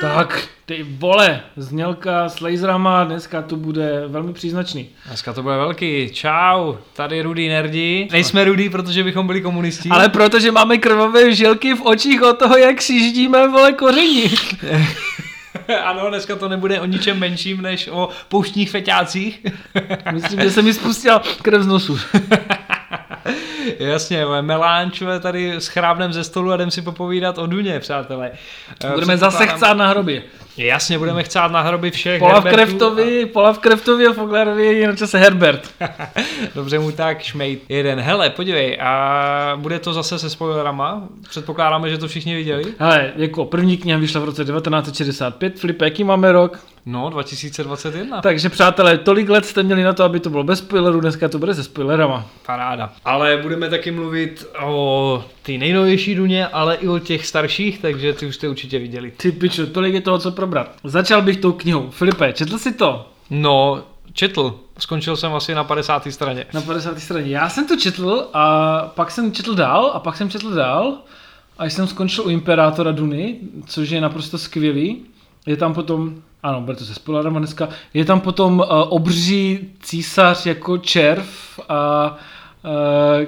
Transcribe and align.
Tak, 0.00 0.48
ty 0.66 0.86
vole, 0.88 1.40
znělka 1.56 2.28
s 2.28 2.40
laserama, 2.40 3.04
dneska 3.04 3.42
to 3.42 3.56
bude 3.56 4.04
velmi 4.06 4.32
příznačný. 4.32 4.88
Dneska 5.06 5.32
to 5.32 5.42
bude 5.42 5.56
velký. 5.56 6.10
Čau, 6.12 6.74
tady 6.96 7.22
Rudy 7.22 7.48
Nerdi. 7.48 8.08
Nejsme 8.12 8.44
Rudy, 8.44 8.70
protože 8.70 9.04
bychom 9.04 9.26
byli 9.26 9.40
komunisti. 9.40 9.88
Ale 9.88 10.08
protože 10.08 10.52
máme 10.52 10.78
krvavé 10.78 11.34
žilky 11.34 11.74
v 11.74 11.82
očích 11.82 12.22
od 12.22 12.38
toho, 12.38 12.56
jak 12.56 12.80
ždíme 12.80 13.48
vole 13.48 13.72
koření. 13.72 14.24
ano, 15.84 16.08
dneska 16.08 16.36
to 16.36 16.48
nebude 16.48 16.80
o 16.80 16.84
ničem 16.84 17.18
menším 17.18 17.62
než 17.62 17.88
o 17.92 18.08
pouštních 18.28 18.70
feťácích. 18.70 19.46
Myslím, 20.12 20.40
že 20.40 20.50
se 20.50 20.62
mi 20.62 20.74
spustil 20.74 21.20
krev 21.42 21.62
z 21.62 21.66
nosu. 21.66 21.98
Jasně, 23.80 24.24
Melánč 24.40 25.02
tady 25.20 25.52
s 25.52 25.66
chrábnem 25.66 26.12
ze 26.12 26.24
stolu 26.24 26.52
a 26.52 26.54
jdem 26.54 26.70
si 26.70 26.82
popovídat 26.82 27.38
o 27.38 27.46
Duně, 27.46 27.80
přátelé. 27.80 28.32
Budeme 28.94 29.16
zase 29.16 29.46
chcát 29.46 29.74
na 29.74 29.88
hrobě. 29.88 30.22
Jasně, 30.66 30.98
budeme 30.98 31.22
chcát 31.22 31.52
na 31.52 31.60
hroby 31.60 31.90
všech 31.90 32.18
Pola 32.18 32.40
v 32.40 32.44
Kreftovi, 32.44 33.24
a... 33.24 33.26
Pola 33.32 33.52
v 33.52 33.58
Kreftovi 33.58 34.06
a 34.06 34.12
Foglarovi 34.12 34.66
je 34.66 34.88
na 34.88 34.96
čase 34.96 35.18
Herbert. 35.18 35.74
Dobře 36.54 36.78
mu 36.78 36.92
tak, 36.92 37.22
šmejt 37.22 37.62
jeden. 37.68 38.00
Hele, 38.00 38.30
podívej, 38.30 38.78
a 38.80 39.52
bude 39.56 39.78
to 39.78 39.92
zase 39.92 40.18
se 40.18 40.30
spoilerama? 40.30 41.08
Předpokládáme, 41.28 41.90
že 41.90 41.98
to 41.98 42.08
všichni 42.08 42.34
viděli? 42.34 42.64
Hele, 42.78 43.12
jako 43.16 43.44
první 43.44 43.76
kniha 43.76 43.98
vyšla 43.98 44.20
v 44.20 44.24
roce 44.24 44.44
1965, 44.44 45.58
Filipe, 45.58 45.84
jaký 45.84 46.04
máme 46.04 46.32
rok? 46.32 46.58
No, 46.86 47.10
2021. 47.10 48.20
Takže 48.20 48.48
přátelé, 48.48 48.98
tolik 48.98 49.28
let 49.28 49.46
jste 49.46 49.62
měli 49.62 49.82
na 49.82 49.92
to, 49.92 50.04
aby 50.04 50.20
to 50.20 50.30
bylo 50.30 50.44
bez 50.44 50.58
spoilerů, 50.58 51.00
dneska 51.00 51.28
to 51.28 51.38
bude 51.38 51.54
se 51.54 51.64
spoilerama. 51.64 52.26
Paráda. 52.46 52.92
Ale 53.04 53.36
budeme 53.36 53.68
taky 53.68 53.90
mluvit 53.90 54.46
o 54.62 55.24
ty 55.42 55.58
nejnovější 55.58 56.14
duně, 56.14 56.46
ale 56.46 56.74
i 56.74 56.88
o 56.88 56.98
těch 56.98 57.26
starších, 57.26 57.78
takže 57.78 58.12
ty 58.12 58.26
už 58.26 58.34
jste 58.34 58.48
určitě 58.48 58.78
viděli. 58.78 59.12
Ty 59.16 59.32
pičo, 59.32 59.66
tolik 59.66 59.94
je 59.94 60.00
toho, 60.00 60.18
co 60.18 60.30
probrat. 60.30 60.76
Začal 60.84 61.22
bych 61.22 61.36
tou 61.36 61.52
knihou. 61.52 61.90
Filipe, 61.90 62.32
četl 62.32 62.58
jsi 62.58 62.72
to? 62.72 63.10
No, 63.30 63.82
četl. 64.12 64.60
Skončil 64.78 65.16
jsem 65.16 65.34
asi 65.34 65.54
na 65.54 65.64
50. 65.64 66.06
straně. 66.10 66.46
Na 66.52 66.60
50. 66.60 67.00
straně. 67.00 67.30
Já 67.30 67.48
jsem 67.48 67.66
to 67.66 67.76
četl 67.76 68.28
a 68.32 68.82
pak 68.94 69.10
jsem 69.10 69.32
četl 69.32 69.54
dál 69.54 69.90
a 69.94 70.00
pak 70.00 70.16
jsem 70.16 70.30
četl 70.30 70.50
dál 70.50 70.98
a 71.58 71.64
jsem 71.64 71.86
skončil 71.86 72.26
u 72.26 72.30
Imperátora 72.30 72.92
Duny, 72.92 73.36
což 73.66 73.90
je 73.90 74.00
naprosto 74.00 74.38
skvělý. 74.38 75.02
Je 75.46 75.56
tam 75.56 75.74
potom, 75.74 76.14
ano, 76.42 76.60
bude 76.60 76.76
to 76.76 76.84
se 76.84 76.94
spoilerama 76.94 77.38
dneska, 77.38 77.68
je 77.94 78.04
tam 78.04 78.20
potom 78.20 78.58
uh, 78.58 78.66
obří 78.88 79.58
císař 79.82 80.46
jako 80.46 80.78
červ 80.78 81.28
a 81.68 82.16
Eh, 82.16 82.39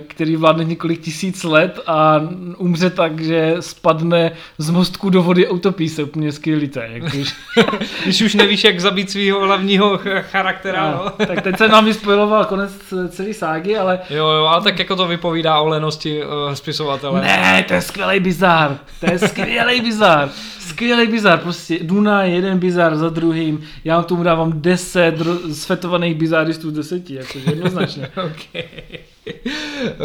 který 0.07 0.37
vládne 0.37 0.65
několik 0.65 1.01
tisíc 1.01 1.45
let 1.45 1.81
a 1.87 2.21
umře 2.57 2.91
tak, 2.91 3.21
že 3.21 3.57
spadne 3.61 4.33
z 4.59 4.71
mostku 4.71 5.11
do 5.11 5.23
vody 5.23 5.47
a 5.47 5.51
utopí 5.51 5.89
se 5.89 6.03
úplně 6.03 6.33
skvělý. 6.33 6.71
Když... 6.99 7.35
když 8.05 8.23
už 8.23 8.35
nevíš, 8.35 8.65
jak 8.65 8.81
zabít 8.81 9.11
svého 9.11 9.41
hlavního 9.41 10.01
charaktera. 10.21 10.91
No, 10.91 11.05
no. 11.19 11.27
Tak 11.27 11.43
teď 11.43 11.59
se 11.59 11.69
nám 11.69 11.85
vyspojiloval 11.85 12.45
konec 12.45 12.73
celé 13.09 13.35
ságy, 13.35 13.77
ale... 13.77 13.99
Jo, 14.11 14.29
jo, 14.29 14.45
ale 14.45 14.63
tak 14.63 14.79
jako 14.79 14.97
to 14.97 15.07
vypovídá 15.07 15.61
o 15.61 15.69
lenosti 15.69 16.25
uh, 16.25 16.53
spisovatele. 16.55 17.21
Ne, 17.21 17.65
to 17.69 17.75
je 17.75 17.83
skvělý 17.83 18.21
bizár. 18.21 18.79
To 19.01 19.11
je 19.11 19.19
skvělý 19.19 19.81
bizár. 19.81 20.29
Skvělý 20.73 21.07
bizár, 21.07 21.39
prostě 21.39 21.79
Duna 21.83 22.25
je 22.25 22.35
jeden 22.35 22.59
bizár 22.59 22.97
za 22.97 23.09
druhým. 23.09 23.65
Já 23.85 24.03
tomu 24.03 24.23
dávám 24.23 24.53
deset 24.63 25.15
svetovaných 25.53 26.15
bizáristů 26.15 26.71
z 26.71 26.73
deseti, 26.73 27.15
jakože 27.15 27.51
jednoznačně. 27.51 28.09
okay. 28.17 28.65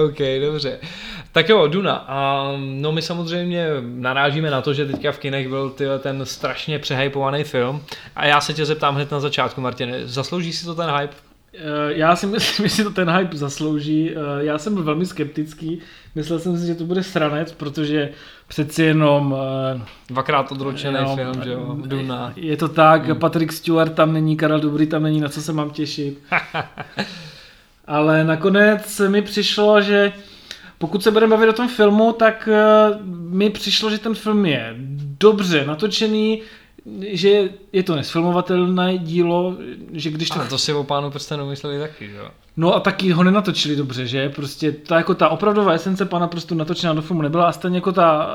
OK, 0.06 0.18
dobře. 0.42 0.80
Tak 1.32 1.50
jo, 1.50 1.68
Duna. 1.68 1.94
A, 1.94 2.52
no 2.58 2.92
my 2.92 3.02
samozřejmě 3.02 3.68
narážíme 3.82 4.52
na 4.52 4.62
to, 4.62 4.74
že 4.74 4.86
teďka 4.86 5.12
v 5.12 5.20
kinech 5.20 5.48
byl 5.50 5.70
ty, 5.70 5.86
ten 6.00 6.26
strašně 6.26 6.80
přehypovaný 6.80 7.44
film. 7.44 7.82
A 8.16 8.26
já 8.26 8.42
se 8.42 8.54
tě 8.54 8.66
zeptám 8.66 8.96
hned 8.96 9.12
na 9.12 9.20
začátku, 9.20 9.62
Martine. 9.62 10.08
Zaslouží 10.08 10.54
si 10.54 10.66
to 10.66 10.76
ten 10.76 10.90
hype? 10.90 11.16
Eh, 11.54 11.94
já 11.94 12.16
si 12.16 12.28
myslím, 12.28 12.68
že 12.70 12.76
si 12.76 12.84
to 12.84 12.92
ten 12.92 13.10
hype 13.10 13.38
zaslouží. 13.38 14.12
Eh, 14.12 14.16
já 14.40 14.58
jsem 14.58 14.74
byl 14.74 14.84
velmi 14.84 15.06
skeptický. 15.06 15.80
Myslel 16.18 16.40
jsem 16.40 16.58
si, 16.58 16.68
že 16.68 16.76
to 16.76 16.84
bude 16.84 17.04
stranec, 17.04 17.52
protože 17.52 18.10
přeci 18.48 18.84
jenom... 18.84 19.36
Eh, 19.76 19.82
Dvakrát 20.10 20.52
odročený 20.52 20.98
no, 21.02 21.16
film, 21.16 21.44
že 21.44 21.52
jo? 21.52 21.78
Duna. 21.86 22.34
Je 22.36 22.58
to 22.58 22.68
tak, 22.68 23.06
hmm. 23.06 23.20
Patrick 23.20 23.52
Stewart 23.52 23.94
tam 23.94 24.14
není, 24.14 24.38
Karel 24.38 24.60
Dobrý 24.60 24.88
tam 24.88 25.04
není, 25.04 25.22
na 25.22 25.30
co 25.30 25.42
se 25.42 25.54
mám 25.54 25.70
těšit. 25.70 26.22
Ale 27.88 28.24
nakonec 28.24 29.02
mi 29.08 29.22
přišlo, 29.22 29.82
že 29.82 30.14
pokud 30.78 31.04
se 31.04 31.12
budeme 31.12 31.30
bavit 31.30 31.50
o 31.50 31.54
tom 31.54 31.68
filmu, 31.68 32.14
tak 32.14 32.50
uh, 32.52 33.06
mi 33.06 33.50
přišlo, 33.50 33.90
že 33.90 33.98
ten 33.98 34.16
film 34.16 34.46
je 34.46 34.76
dobře 35.20 35.66
natočený, 35.66 36.42
že 37.12 37.50
je 37.74 37.84
to 37.84 37.96
nesfilmovatelné 37.96 38.98
dílo, 38.98 39.58
že 39.92 40.10
když 40.10 40.30
to... 40.30 40.40
Ale 40.40 40.50
to 40.50 40.58
si 40.58 40.74
o 40.74 40.84
pánu 40.84 41.12
prstenu 41.12 41.50
mysleli 41.50 41.80
taky, 41.80 42.10
že 42.10 42.16
jo? 42.16 42.30
No 42.58 42.76
a 42.76 42.80
taky 42.80 43.12
ho 43.12 43.24
nenatočili 43.24 43.76
dobře, 43.76 44.08
že? 44.08 44.30
Prostě 44.30 44.72
ta, 44.72 44.98
jako 44.98 45.16
ta 45.16 45.30
opravdová 45.30 45.72
esence 45.72 46.06
pana 46.06 46.28
prstu 46.28 46.56
natočená 46.56 46.94
do 46.94 47.02
filmu 47.02 47.22
nebyla 47.22 47.48
a 47.48 47.52
stejně 47.52 47.78
jako 47.78 47.92
ta, 47.92 48.30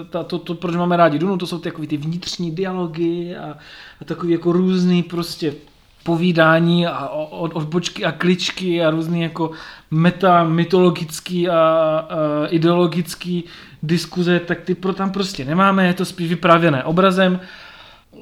eh, 0.00 0.04
ta 0.04 0.22
to, 0.22 0.38
to, 0.38 0.54
proč 0.54 0.76
máme 0.76 0.96
rádi 0.96 1.18
Dunu, 1.18 1.36
to 1.36 1.46
jsou 1.46 1.58
ty, 1.58 1.68
jako 1.68 1.86
ty 1.86 1.96
vnitřní 1.96 2.50
dialogy 2.50 3.36
a, 3.36 3.56
a 4.00 4.04
takový 4.04 4.32
jako 4.32 4.52
různý 4.52 5.02
prostě 5.02 5.54
povídání 6.02 6.86
a 6.86 7.08
od, 7.08 7.50
odbočky 7.54 8.04
a 8.04 8.12
kličky 8.12 8.84
a 8.84 8.90
různý 8.90 9.22
jako 9.22 9.50
meta, 9.90 10.44
mytologický 10.44 11.48
a, 11.48 11.54
a 11.54 12.46
ideologický 12.46 13.44
diskuze, 13.82 14.40
tak 14.40 14.60
ty 14.60 14.74
pro 14.74 14.92
tam 14.92 15.10
prostě 15.10 15.44
nemáme, 15.44 15.86
je 15.86 15.94
to 15.94 16.04
spíš 16.04 16.28
vyprávěné 16.28 16.84
obrazem. 16.84 17.40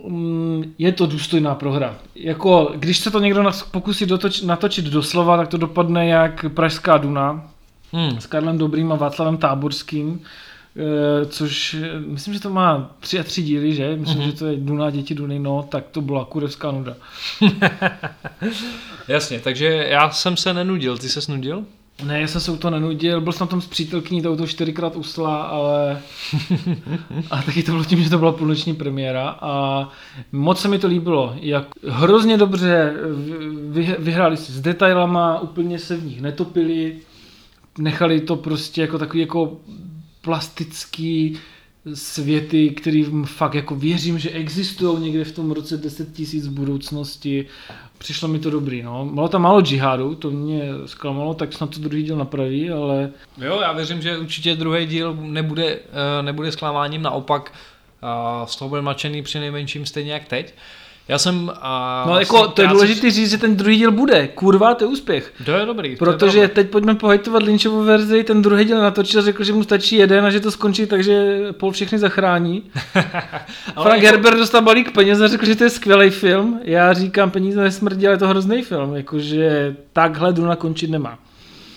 Mm, 0.09 0.75
je 0.79 0.93
to 0.93 1.07
důstojná 1.07 1.55
prohra. 1.55 1.97
Jako, 2.15 2.73
když 2.77 2.99
se 2.99 3.11
to 3.11 3.21
někdo 3.21 3.51
pokusí 3.71 4.07
dotoč, 4.07 4.41
natočit 4.41 4.85
doslova, 4.85 5.37
tak 5.37 5.49
to 5.49 5.57
dopadne 5.57 6.09
jak 6.09 6.45
Pražská 6.55 6.97
Duna 6.97 7.51
hmm. 7.93 8.21
s 8.21 8.27
Karlem 8.27 8.59
Dobrým 8.59 8.93
a 8.93 8.97
Václavem 8.97 9.37
Táborským, 9.37 10.21
Eh, 10.77 11.27
což 11.27 11.75
eh, 11.75 12.01
myslím, 12.01 12.35
že 12.35 12.41
to 12.41 12.51
má 12.51 12.91
tři 13.01 13.19
a 13.19 13.23
tři 13.23 13.43
díly, 13.43 13.75
že? 13.75 13.97
Myslím, 13.97 14.19
mm-hmm. 14.19 14.27
že 14.27 14.33
to 14.33 14.47
je 14.47 14.57
Duna, 14.57 14.91
děti 14.91 15.15
Duny, 15.15 15.39
no, 15.39 15.63
tak 15.63 15.85
to 15.91 16.01
byla 16.01 16.25
kurevská 16.25 16.71
nuda. 16.71 16.97
Jasně, 19.09 19.41
takže 19.41 19.67
já 19.67 20.11
jsem 20.11 20.37
se 20.37 20.55
nenudil, 20.55 20.99
ty 20.99 21.09
se 21.09 21.33
nudil? 21.33 21.65
Ne, 22.05 22.21
já 22.21 22.27
jsem 22.27 22.41
se 22.41 22.51
u 22.51 22.57
toho 22.57 22.71
nenudil, 22.71 23.21
byl 23.21 23.33
jsem 23.33 23.49
tam 23.49 23.61
s 23.61 23.67
přítelkyní, 23.67 24.23
to 24.23 24.37
to 24.37 24.47
čtyřikrát 24.47 24.97
usla, 24.97 25.43
ale 25.43 26.03
a 27.31 27.43
taky 27.43 27.63
to 27.63 27.73
bylo 27.73 27.85
tím, 27.85 28.03
že 28.03 28.11
to 28.11 28.19
byla 28.19 28.33
půlnoční 28.33 28.75
premiéra 28.75 29.39
a 29.41 29.89
moc 30.33 30.61
se 30.61 30.69
mi 30.69 30.79
to 30.79 30.87
líbilo, 30.87 31.35
jak 31.41 31.67
hrozně 31.89 32.37
dobře 32.37 32.95
vy, 33.71 33.97
vyhráli 33.99 34.37
si 34.37 34.53
s 34.53 34.61
detailama, 34.61 35.41
úplně 35.41 35.79
se 35.79 35.97
v 35.97 36.05
nich 36.05 36.21
netopili, 36.21 36.97
nechali 37.79 38.21
to 38.21 38.37
prostě 38.37 38.81
jako 38.81 38.99
takový 38.99 39.21
jako 39.21 39.57
plastický 40.23 41.39
světy, 41.95 42.71
kterým 42.71 43.25
fakt 43.25 43.55
jako 43.55 43.75
věřím, 43.75 44.19
že 44.19 44.31
existují 44.31 45.03
někde 45.03 45.25
v 45.25 45.33
tom 45.33 45.51
roce 45.51 45.77
10 45.77 46.13
tisíc 46.13 46.47
budoucnosti. 46.47 47.47
Přišlo 47.99 48.29
mi 48.29 48.39
to 48.39 48.51
dobrý, 48.51 48.83
no. 48.83 49.07
Bylo 49.07 49.29
tam 49.29 49.43
málo 49.43 49.61
džihádu, 49.61 50.15
to 50.15 50.31
mě 50.31 50.63
zklamalo, 50.87 51.35
tak 51.35 51.53
snad 51.53 51.71
to 51.71 51.81
druhý 51.81 52.03
díl 52.03 52.17
napraví, 52.17 52.71
ale... 52.71 53.11
Jo, 53.39 53.61
já 53.61 53.73
věřím, 53.73 54.03
že 54.03 54.19
určitě 54.19 54.57
druhý 54.57 54.87
díl 54.87 55.17
nebude, 55.21 55.79
eh, 56.19 56.23
nebude 56.23 56.53
zklamáním, 56.53 57.03
naopak 57.03 57.53
eh, 58.03 58.47
z 58.47 58.57
toho 58.57 58.69
bude 58.69 58.83
mačený 58.83 59.23
při 59.23 59.41
nejmenším 59.41 59.87
stejně 59.87 60.13
jak 60.13 60.25
teď. 60.25 60.55
Já 61.11 61.19
jsem... 61.19 61.53
A 61.61 62.05
no 62.09 62.19
jako 62.19 62.49
to 62.49 62.63
je 62.63 62.69
důležité 62.69 63.11
říct, 63.11 63.31
že 63.31 63.39
ten 63.39 63.57
druhý 63.57 63.77
díl 63.77 63.93
bude. 63.93 64.29
Kurva, 64.29 64.75
to 64.75 64.85
je 64.85 64.89
úspěch. 64.89 65.33
To 65.45 65.51
je 65.51 65.67
dobrý. 65.67 65.97
Protože 65.97 66.39
je 66.39 66.49
teď 66.49 66.71
pojďme 66.71 66.95
pohajtovat 66.95 67.43
Lynchovu 67.43 67.85
verzi, 67.85 68.25
ten 68.25 68.43
druhý 68.43 68.65
díl 68.65 68.81
natočil, 68.81 69.23
řekl, 69.23 69.45
že 69.45 69.53
mu 69.53 69.63
stačí 69.63 69.97
jeden 69.97 70.25
a 70.25 70.31
že 70.31 70.41
to 70.41 70.51
skončí 70.51 70.87
takže 70.87 71.39
Paul 71.53 71.73
všechny 71.73 71.99
zachrání. 71.99 72.63
Frank 73.83 74.03
jako... 74.03 74.07
Herbert 74.07 74.39
dostal 74.39 74.63
balík 74.63 74.93
peněz 74.93 75.21
a 75.21 75.29
řekl, 75.29 75.47
že 75.47 75.57
to 75.57 75.65
je 75.65 75.71
skvělý 75.71 76.11
film. 76.11 76.61
Já 76.65 76.93
říkám, 76.93 77.31
peníze 77.31 77.61
nesmrdí, 77.61 78.07
ale 78.07 78.15
je 78.15 78.19
to 78.19 78.29
hrozný 78.29 78.63
film. 78.63 78.97
Jakože 78.97 79.77
takhle 79.93 80.33
Duna 80.33 80.57
končit 80.57 80.91
nemá. 80.91 81.19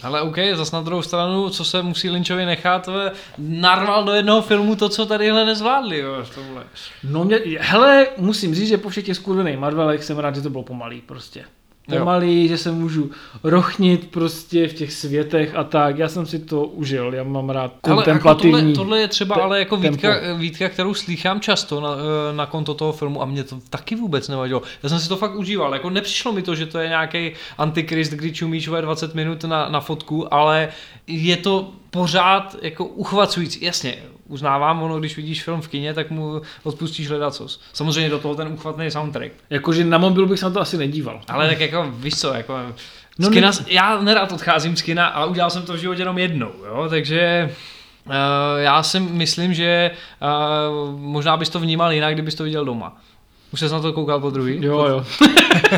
Ale 0.04 0.22
OK, 0.22 0.38
zas 0.56 0.72
na 0.72 0.82
druhou 0.82 1.02
stranu, 1.02 1.50
co 1.50 1.66
se 1.66 1.82
musí 1.82 2.10
Lynchovi 2.10 2.46
nechat, 2.46 2.90
narval 3.38 4.04
do 4.04 4.14
jednoho 4.14 4.42
filmu 4.42 4.76
to, 4.76 4.90
co 4.90 5.06
tadyhle 5.06 5.46
nezvládli, 5.46 6.00
jo. 6.00 6.24
No 7.04 7.24
mě, 7.24 7.40
hele, 7.60 8.08
musím 8.18 8.56
říct, 8.56 8.68
že 8.68 8.78
po 8.78 8.90
všech 8.90 9.06
těch 9.06 9.16
skurvených 9.16 9.58
Marvelech 9.58 10.04
jsem 10.04 10.20
rád, 10.20 10.36
že 10.36 10.42
to 10.42 10.50
bylo 10.50 10.64
pomalý 10.64 11.02
prostě 11.02 11.46
pomalý, 11.90 12.42
jo. 12.42 12.48
že 12.48 12.58
se 12.58 12.72
můžu 12.72 13.12
rochnit 13.44 14.12
prostě 14.12 14.68
v 14.68 14.74
těch 14.74 14.94
světech 14.94 15.56
a 15.56 15.64
tak. 15.64 15.98
Já 15.98 16.10
jsem 16.10 16.26
si 16.26 16.40
to 16.40 16.66
užil, 16.66 17.14
já 17.14 17.24
mám 17.24 17.50
rád 17.50 17.74
kontemplativní. 17.82 18.54
Ale 18.54 18.62
jako 18.62 18.74
tohle, 18.74 18.74
tohle 18.76 19.00
je 19.00 19.08
třeba 19.08 19.36
te- 19.36 19.42
ale 19.42 19.60
jako 19.60 19.78
výtka, 19.78 20.10
výtka, 20.38 20.70
kterou 20.70 20.94
slýchám 20.94 21.40
často 21.40 21.82
na, 21.82 21.90
eh, 21.90 22.36
na 22.36 22.46
konto 22.46 22.74
toho 22.74 22.92
filmu 22.92 23.22
a 23.22 23.26
mě 23.26 23.44
to 23.44 23.60
taky 23.70 23.96
vůbec 23.96 24.28
nevadilo. 24.28 24.62
Já 24.84 24.90
jsem 24.90 25.00
si 25.00 25.10
to 25.10 25.18
fakt 25.18 25.36
užíval. 25.36 25.74
Jako 25.74 25.90
nepřišlo 25.90 26.32
mi 26.32 26.42
to, 26.42 26.56
že 26.56 26.66
to 26.66 26.80
je 26.80 26.90
nějaký 26.90 27.32
antikrist, 27.58 28.12
kdy 28.12 28.32
čumíš 28.32 28.70
20 28.82 29.16
minut 29.16 29.44
na, 29.44 29.70
na 29.70 29.80
fotku, 29.80 30.34
ale 30.34 30.70
je 31.08 31.38
to 31.38 31.72
pořád 31.94 32.56
jako 32.62 32.86
uchvacující. 32.86 33.66
Jasně, 33.66 33.96
uznávám, 34.28 34.84
ono, 34.84 35.00
když 35.00 35.16
vidíš 35.16 35.44
film 35.44 35.62
v 35.62 35.68
kině, 35.68 35.94
tak 35.94 36.12
mu 36.12 36.42
odpustíš 36.64 37.10
ledacos. 37.10 37.62
Samozřejmě 37.74 38.10
do 38.10 38.20
toho 38.20 38.36
ten 38.36 38.48
uchvatný 38.48 38.92
soundtrack. 38.92 39.32
Jakože 39.50 39.84
na 39.84 39.98
mobil 39.98 40.26
bych 40.26 40.40
se 40.40 40.46
na 40.46 40.52
to 40.52 40.62
asi 40.62 40.78
nedíval. 40.78 41.22
Ale 41.28 41.50
tak 41.50 41.60
jako, 41.60 41.92
víš 41.96 42.16
co, 42.16 42.34
jako... 42.34 42.60
No 43.20 43.30
kina, 43.30 43.50
ne- 43.50 43.66
já 43.68 44.02
nerad 44.02 44.32
odcházím 44.32 44.76
z 44.76 44.82
kina, 44.82 45.08
ale 45.08 45.28
udělal 45.28 45.50
jsem 45.50 45.64
to 45.64 45.74
v 45.74 45.78
životě 45.78 46.02
jenom 46.02 46.18
jednou, 46.18 46.52
jo, 46.66 46.88
takže... 46.90 47.50
Uh, 48.06 48.14
já 48.58 48.84
si 48.84 49.00
myslím, 49.00 49.54
že 49.54 49.92
uh, 50.22 51.00
možná 51.00 51.38
bys 51.38 51.50
to 51.50 51.60
vnímal 51.60 51.92
jinak, 51.92 52.14
kdybys 52.14 52.36
to 52.36 52.44
viděl 52.44 52.66
doma. 52.66 53.02
Už 53.54 53.60
ses 53.60 53.72
na 53.72 53.80
to 53.80 53.94
koukal 53.94 54.20
po 54.20 54.30
druhý? 54.30 54.58
Jo, 54.62 54.86
jo. 54.86 55.06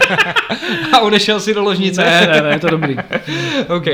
A 0.93 0.99
odešel 0.99 1.39
si 1.39 1.53
do 1.53 1.63
ložnice? 1.63 2.03
Ne, 2.03 2.27
ne, 2.27 2.41
ne, 2.41 2.49
je 2.49 2.59
to 2.59 2.69
dobrý. 2.69 2.95
OK. 3.77 3.85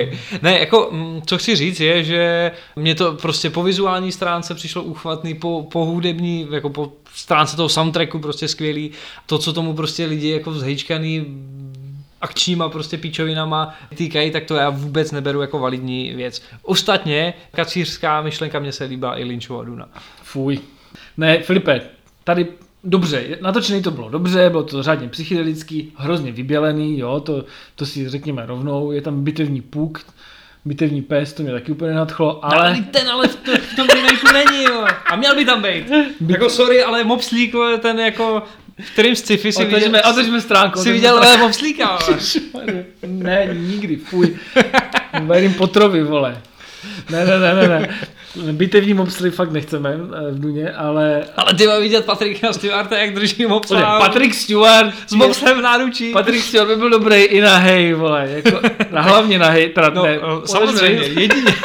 Ne, 0.41 0.59
jako, 0.59 0.91
co 1.25 1.37
chci 1.37 1.55
říct 1.55 1.79
je, 1.79 2.03
že 2.03 2.51
mě 2.75 2.95
to 2.95 3.13
prostě 3.13 3.49
po 3.49 3.63
vizuální 3.63 4.11
stránce 4.11 4.55
přišlo 4.55 4.83
uchvatný, 4.83 5.33
po, 5.33 5.67
po 5.71 5.85
hudební, 5.85 6.47
jako 6.51 6.69
po 6.69 6.91
stránce 7.13 7.55
toho 7.55 7.69
soundtracku 7.69 8.19
prostě 8.19 8.47
skvělý. 8.47 8.91
To, 9.25 9.37
co 9.37 9.53
tomu 9.53 9.73
prostě 9.73 10.05
lidi 10.05 10.29
jako 10.29 10.53
zhejčkaný 10.53 11.25
akčníma 12.21 12.69
prostě 12.69 12.97
píčovinama 12.97 13.75
týkají, 13.95 14.31
tak 14.31 14.45
to 14.45 14.55
já 14.55 14.69
vůbec 14.69 15.11
neberu 15.11 15.41
jako 15.41 15.59
validní 15.59 16.13
věc. 16.15 16.41
Ostatně, 16.61 17.33
kacířská 17.51 18.21
myšlenka 18.21 18.59
mě 18.59 18.71
se 18.71 18.83
líbila 18.83 19.19
i 19.19 19.23
Lynchova 19.23 19.63
Duna. 19.63 19.89
Fuj. 20.23 20.59
Ne, 21.17 21.43
Filipe, 21.43 21.81
tady 22.23 22.47
dobře, 22.83 23.37
natočený 23.41 23.81
to 23.81 23.91
bylo 23.91 24.09
dobře, 24.09 24.49
bylo 24.49 24.63
to 24.63 24.83
řádně 24.83 25.07
psychedelický, 25.07 25.93
hrozně 25.95 26.31
vybělený, 26.31 26.99
jo, 26.99 27.19
to, 27.19 27.45
to 27.75 27.85
si 27.85 28.09
řekněme 28.09 28.45
rovnou, 28.45 28.91
je 28.91 29.01
tam 29.01 29.23
bitevní 29.23 29.61
puk, 29.61 30.05
bitevní 30.65 31.01
pes, 31.01 31.33
to 31.33 31.43
mě 31.43 31.51
taky 31.51 31.71
úplně 31.71 31.93
nadchlo, 31.93 32.45
ale... 32.45 32.55
Ale 32.55 32.85
ten 32.91 33.09
ale 33.09 33.27
v, 33.27 33.35
to, 33.35 33.51
v 33.57 33.75
tom 33.75 33.87
remakeu 33.87 34.27
není, 34.33 34.63
jo. 34.63 34.85
A 35.05 35.15
měl 35.15 35.35
by 35.35 35.45
tam 35.45 35.61
být. 35.61 35.85
Jako 36.27 36.49
sorry, 36.49 36.83
ale 36.83 37.03
Mopslík, 37.03 37.53
ten 37.79 37.99
jako, 37.99 38.43
v 38.79 38.91
kterým 38.91 39.15
sci-fi 39.15 39.51
si 39.51 39.65
Otevřeme, 39.65 39.97
viděl, 39.97 40.11
otevřeme 40.11 40.41
stránku. 40.41 40.79
si 40.79 40.91
viděl 40.91 41.13
vole, 41.13 41.37
Mopslíka, 41.37 41.99
ne, 43.07 43.49
nikdy, 43.53 43.95
fuj. 43.95 44.37
Verím 45.23 45.53
Potrovi, 45.53 46.03
vole. 46.03 46.41
Ne, 47.09 47.25
ne, 47.25 47.39
ne, 47.39 47.53
ne, 47.53 47.67
ne. 47.67 47.97
Bitevní 48.51 48.93
mopsly 48.93 49.31
fakt 49.31 49.51
nechceme 49.51 49.89
eh, 49.89 50.31
v 50.31 50.39
Duně, 50.39 50.71
ale... 50.71 51.23
Ale 51.37 51.53
ty 51.53 51.67
mám 51.67 51.81
vidět 51.81 52.05
Patrika 52.05 52.53
Stewarta, 52.53 52.97
jak 52.97 53.13
drží 53.13 53.45
Mopsla. 53.45 53.99
Patrick 53.99 54.35
Stewart 54.35 54.93
s 55.07 55.13
Mopslem 55.13 55.59
v 55.59 55.61
náručí. 55.61 56.13
Patrick 56.13 56.43
Stewart 56.43 56.69
by 56.69 56.75
byl 56.75 56.89
dobrý 56.89 57.23
i 57.23 57.41
na 57.41 57.57
hej, 57.57 57.93
vole, 57.93 58.29
jako, 58.29 58.59
na 58.91 59.01
hlavně 59.01 59.39
na 59.39 59.49
hej, 59.49 59.69
teda 59.69 59.89
No, 59.89 60.03
ne, 60.03 60.19
no, 60.21 60.47
samozřejmě, 60.47 61.03
jedině. 61.03 61.53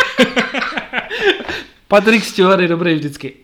Patrick 1.89 2.25
Stewart 2.25 2.61
je 2.61 2.69
dobrý 2.69 2.95
vždycky. 2.95 3.35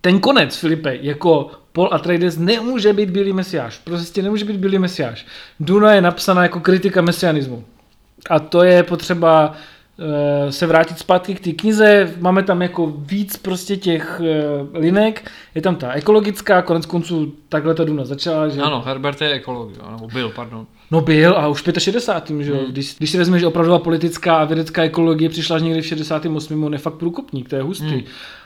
Ten 0.00 0.20
konec, 0.20 0.56
Filipe, 0.56 0.98
jako 1.00 1.50
Paul 1.72 1.88
Atreides 1.92 2.38
nemůže 2.38 2.92
být 2.92 3.10
Billy 3.10 3.32
Mesiáš. 3.32 3.78
Prostě 3.78 4.22
nemůže 4.22 4.44
být 4.44 4.56
Billy 4.56 4.78
Mesiáš. 4.78 5.26
Duna 5.60 5.92
je 5.92 6.00
napsaná 6.00 6.42
jako 6.42 6.60
kritika 6.60 7.02
mesianismu. 7.02 7.64
A 8.30 8.38
to 8.38 8.62
je 8.62 8.82
potřeba 8.82 9.54
eh, 9.54 9.75
se 10.50 10.66
vrátit 10.66 10.98
zpátky 10.98 11.34
k 11.34 11.40
té 11.40 11.52
knize. 11.52 12.14
Máme 12.20 12.42
tam 12.42 12.62
jako 12.62 12.86
víc 12.86 13.36
prostě 13.36 13.76
těch 13.76 14.20
eh, 14.24 14.78
linek. 14.78 15.30
Je 15.54 15.62
tam 15.62 15.76
ta 15.76 15.92
ekologická, 15.92 16.62
konec 16.62 16.86
konců 16.86 17.34
takhle 17.48 17.74
ta 17.74 17.84
Duna 17.84 18.04
začala. 18.04 18.48
Že... 18.48 18.60
Ano, 18.60 18.82
Herbert 18.82 19.20
je 19.20 19.30
ekolog, 19.30 19.70
jo, 19.76 19.90
nebo 19.90 20.06
byl, 20.06 20.28
pardon. 20.28 20.66
No 20.90 21.00
byl 21.00 21.38
a 21.38 21.48
už 21.48 21.62
v 21.62 21.80
65. 21.80 22.44
Že? 22.44 22.52
Hmm. 22.52 22.72
Když, 22.72 22.94
když 22.98 23.10
si 23.10 23.18
vezmeš, 23.18 23.40
že 23.40 23.46
opravdová 23.46 23.78
politická 23.78 24.36
a 24.36 24.44
vědecká 24.44 24.82
ekologie 24.82 25.30
přišla 25.30 25.58
někdy 25.58 25.82
v 25.82 25.86
68. 25.86 26.64
On 26.64 26.72
je 26.72 26.78
fakt 26.78 26.94
průkopník, 26.94 27.48
to 27.48 27.56
je 27.56 27.62
hustý. 27.62 27.86
Hmm. 27.86 28.02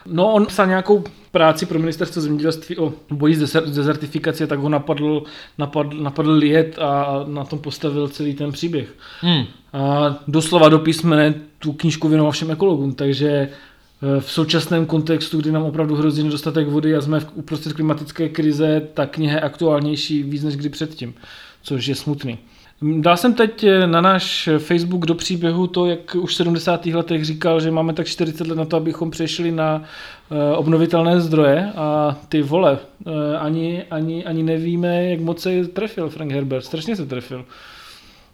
No 0.06 0.32
on 0.32 0.46
psal 0.46 0.66
nějakou 0.66 1.04
práci 1.32 1.66
pro 1.66 1.78
ministerstvo 1.78 2.22
zemědělství 2.22 2.78
o 2.78 2.92
boji 3.10 3.36
s 3.36 3.52
dezertifikací, 3.52 4.46
tak 4.46 4.58
ho 4.58 4.68
napadl, 4.68 5.22
napadl, 5.58 5.96
napadl 6.02 6.30
liet 6.30 6.78
a 6.78 7.24
na 7.26 7.44
tom 7.44 7.58
postavil 7.58 8.08
celý 8.08 8.34
ten 8.34 8.52
příběh. 8.52 8.94
Hmm. 9.20 9.44
A 9.72 10.16
doslova 10.28 10.68
do 10.68 10.78
písmene 10.78 11.34
tu 11.58 11.72
knížku 11.72 12.08
věnoval 12.08 12.32
všem 12.32 12.50
ekologům, 12.50 12.94
takže 12.94 13.28
eh, 13.28 14.20
v 14.20 14.30
současném 14.30 14.86
kontextu, 14.86 15.40
kdy 15.40 15.52
nám 15.52 15.62
opravdu 15.62 15.96
hrozí 15.96 16.22
nedostatek 16.22 16.68
vody 16.68 16.96
a 16.96 17.00
jsme 17.00 17.20
v 17.20 17.30
uprostřed 17.34 17.72
klimatické 17.72 18.28
krize, 18.28 18.88
ta 18.94 19.06
kniha 19.06 19.34
je 19.34 19.40
aktuálnější 19.40 20.22
víc 20.22 20.42
než 20.42 20.56
kdy 20.56 20.68
předtím, 20.68 21.14
což 21.62 21.86
je 21.86 21.94
smutný. 21.94 22.38
Dal 22.82 23.16
jsem 23.16 23.34
teď 23.34 23.64
eh, 23.64 23.86
na 23.86 24.00
náš 24.00 24.48
Facebook 24.58 25.06
do 25.06 25.14
příběhu 25.14 25.66
to, 25.66 25.86
jak 25.86 26.14
už 26.14 26.32
v 26.32 26.34
70. 26.34 26.86
letech 26.86 27.24
říkal, 27.24 27.60
že 27.60 27.70
máme 27.70 27.92
tak 27.92 28.06
40 28.06 28.46
let 28.46 28.58
na 28.58 28.64
to, 28.64 28.76
abychom 28.76 29.10
přešli 29.10 29.52
na 29.52 29.82
eh, 29.82 30.56
obnovitelné 30.56 31.20
zdroje 31.20 31.72
a 31.76 32.18
ty 32.28 32.42
vole, 32.42 32.78
eh, 33.06 33.38
ani, 33.38 33.82
ani, 33.90 34.24
ani 34.24 34.42
nevíme, 34.42 35.10
jak 35.10 35.20
moc 35.20 35.42
se 35.42 35.68
trefil 35.68 36.08
Frank 36.08 36.32
Herbert, 36.32 36.64
strašně 36.64 36.96
se 36.96 37.06
trefil. 37.06 37.44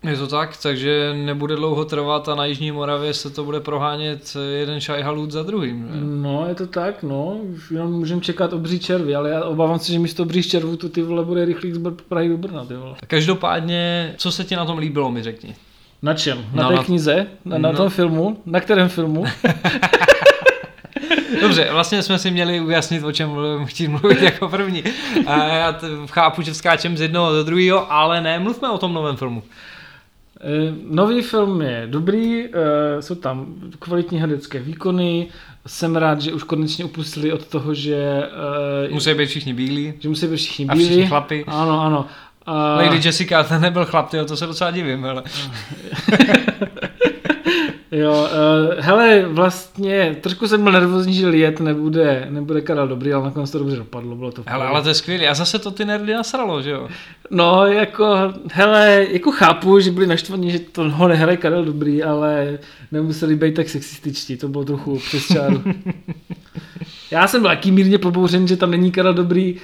Je 0.07 0.17
to 0.17 0.27
tak, 0.27 0.57
takže 0.63 1.15
nebude 1.15 1.57
dlouho 1.57 1.85
trvat 1.85 2.29
a 2.29 2.35
na 2.35 2.45
Jižní 2.45 2.73
Moravě 2.73 3.15
se 3.15 3.31
to 3.31 3.45
bude 3.45 3.61
prohánět 3.61 4.37
jeden 4.59 4.81
šajhalud 4.81 5.31
za 5.31 5.43
druhým. 5.43 5.89
že? 5.95 6.01
No, 6.05 6.45
je 6.49 6.55
to 6.55 6.67
tak, 6.67 7.03
no. 7.03 7.37
Jenom 7.71 7.93
můžeme 7.93 8.21
čekat 8.21 8.53
obří 8.53 8.79
červy, 8.79 9.15
ale 9.15 9.31
já 9.31 9.45
obávám 9.45 9.79
se, 9.79 9.93
že 9.93 9.99
místo 9.99 10.23
obřích 10.23 10.47
červů 10.47 10.77
to 10.77 10.89
ty 10.89 11.03
vole 11.03 11.25
bude 11.25 11.45
rychlík 11.45 11.75
z 11.75 11.81
Prahy 12.09 12.29
do 12.29 12.37
Brna, 12.37 12.65
ty 12.65 12.75
vole. 12.75 12.95
Každopádně, 13.07 14.15
co 14.17 14.33
se 14.33 14.45
ti 14.45 14.57
na 14.57 14.65
tom 14.65 14.79
líbilo, 14.79 15.11
mi 15.11 15.23
řekni. 15.23 15.55
Na 16.03 16.15
čem? 16.15 16.39
Na 16.53 16.63
No, 16.63 16.69
té 16.69 16.75
na- 16.75 16.85
knize? 16.85 17.27
Na, 17.45 17.59
na 17.59 17.71
no. 17.71 17.77
tom 17.77 17.89
filmu? 17.91 18.41
Na 18.47 18.61
kterém 18.61 18.89
filmu? 18.89 19.25
Dobře, 21.41 21.69
vlastně 21.73 22.03
jsme 22.03 22.19
si 22.19 22.31
měli 22.31 22.61
ujasnit, 22.61 23.05
o 23.05 23.13
čem 23.13 23.31
chtít 23.65 23.89
mluvit 23.89 24.23
jako 24.23 24.49
první. 24.49 24.83
A 25.27 25.45
já 25.45 25.79
chápu, 26.07 26.43
že 26.43 26.55
skáčem 26.55 26.97
z 26.97 27.01
jednoho 27.01 27.33
do 27.33 27.45
druhého, 27.45 27.93
ale 27.93 28.21
ne, 28.21 28.39
mluvme 28.39 28.71
o 28.71 28.79
tom 28.79 28.95
novém 28.95 29.17
filmu. 29.17 29.43
Eh, 30.49 30.75
Nový 30.91 31.23
film 31.23 31.63
je 31.63 31.83
dobrý, 31.91 32.45
eh, 32.45 33.03
jsou 33.03 33.15
tam 33.15 33.47
kvalitní 33.79 34.19
herecké 34.21 34.59
výkony, 34.59 35.29
jsem 35.67 35.97
rád, 35.97 36.21
že 36.21 36.33
už 36.33 36.43
konečně 36.43 36.85
upustili 36.85 37.33
od 37.33 37.47
toho, 37.47 37.75
že, 37.75 38.23
eh, 38.87 38.89
Musí 38.93 39.15
být 39.15 39.27
všichni 39.27 39.55
bílí. 39.55 39.95
že 40.01 40.09
musí 40.09 40.27
být 40.27 40.37
všichni 40.37 40.67
A 40.69 40.73
bílí. 40.75 40.87
všichni 40.87 41.07
chlapi. 41.07 41.45
Ano, 41.47 41.81
ano. 41.81 42.07
A... 42.47 42.75
Lady 42.77 43.01
Jessica, 43.05 43.43
ten 43.43 43.63
nebyl 43.63 43.85
chlap, 43.85 44.11
tyjo, 44.11 44.25
to 44.25 44.37
se 44.37 44.47
docela 44.47 44.71
divím, 44.71 45.05
ale. 45.05 45.23
Jo, 47.97 48.13
uh, 48.13 48.75
hele, 48.79 49.25
vlastně 49.29 50.17
trošku 50.21 50.49
jsem 50.49 50.63
byl 50.63 50.73
nervózní, 50.73 51.15
že 51.15 51.29
Liet 51.29 51.61
nebude, 51.61 52.27
nebude 52.31 52.61
Karel 52.61 52.89
dobrý, 52.89 53.13
ale 53.13 53.25
nakonec 53.25 53.51
to 53.51 53.59
dobře 53.59 53.77
dopadlo, 53.77 54.17
bylo 54.17 54.33
to 54.33 54.43
v 54.43 54.47
Hele, 54.47 54.67
ale 54.67 54.83
to 54.83 54.89
je 54.89 54.95
skvělé. 54.95 55.29
A 55.29 55.35
zase 55.35 55.59
to 55.59 55.71
ty 55.71 55.85
nerdy 55.85 56.15
nasralo, 56.15 56.63
že 56.63 56.71
jo? 56.71 56.89
No, 57.31 57.67
jako, 57.67 58.33
hele, 58.53 59.07
jako 59.11 59.33
chápu, 59.33 59.81
že 59.81 59.91
byli 59.91 60.07
naštvaní, 60.07 60.51
že 60.51 60.59
to 60.59 60.91
ho 60.91 61.09
nehraje 61.09 61.37
Karel 61.37 61.65
dobrý, 61.65 62.03
ale 62.03 62.59
nemuseli 62.93 63.37
být 63.37 63.55
tak 63.55 63.69
sexističtí, 63.69 64.37
to 64.37 64.49
bylo 64.49 64.65
trochu 64.65 64.99
přes 64.99 65.27
čáru. 65.27 65.63
Já 67.11 67.29
jsem 67.29 67.41
byl 67.41 67.51
taky 67.51 67.71
mírně 67.71 67.99
pobouřen, 67.99 68.49
že 68.49 68.57
tam 68.57 68.71
není 68.71 68.93
Karel 68.93 69.15
dobrý 69.15 69.61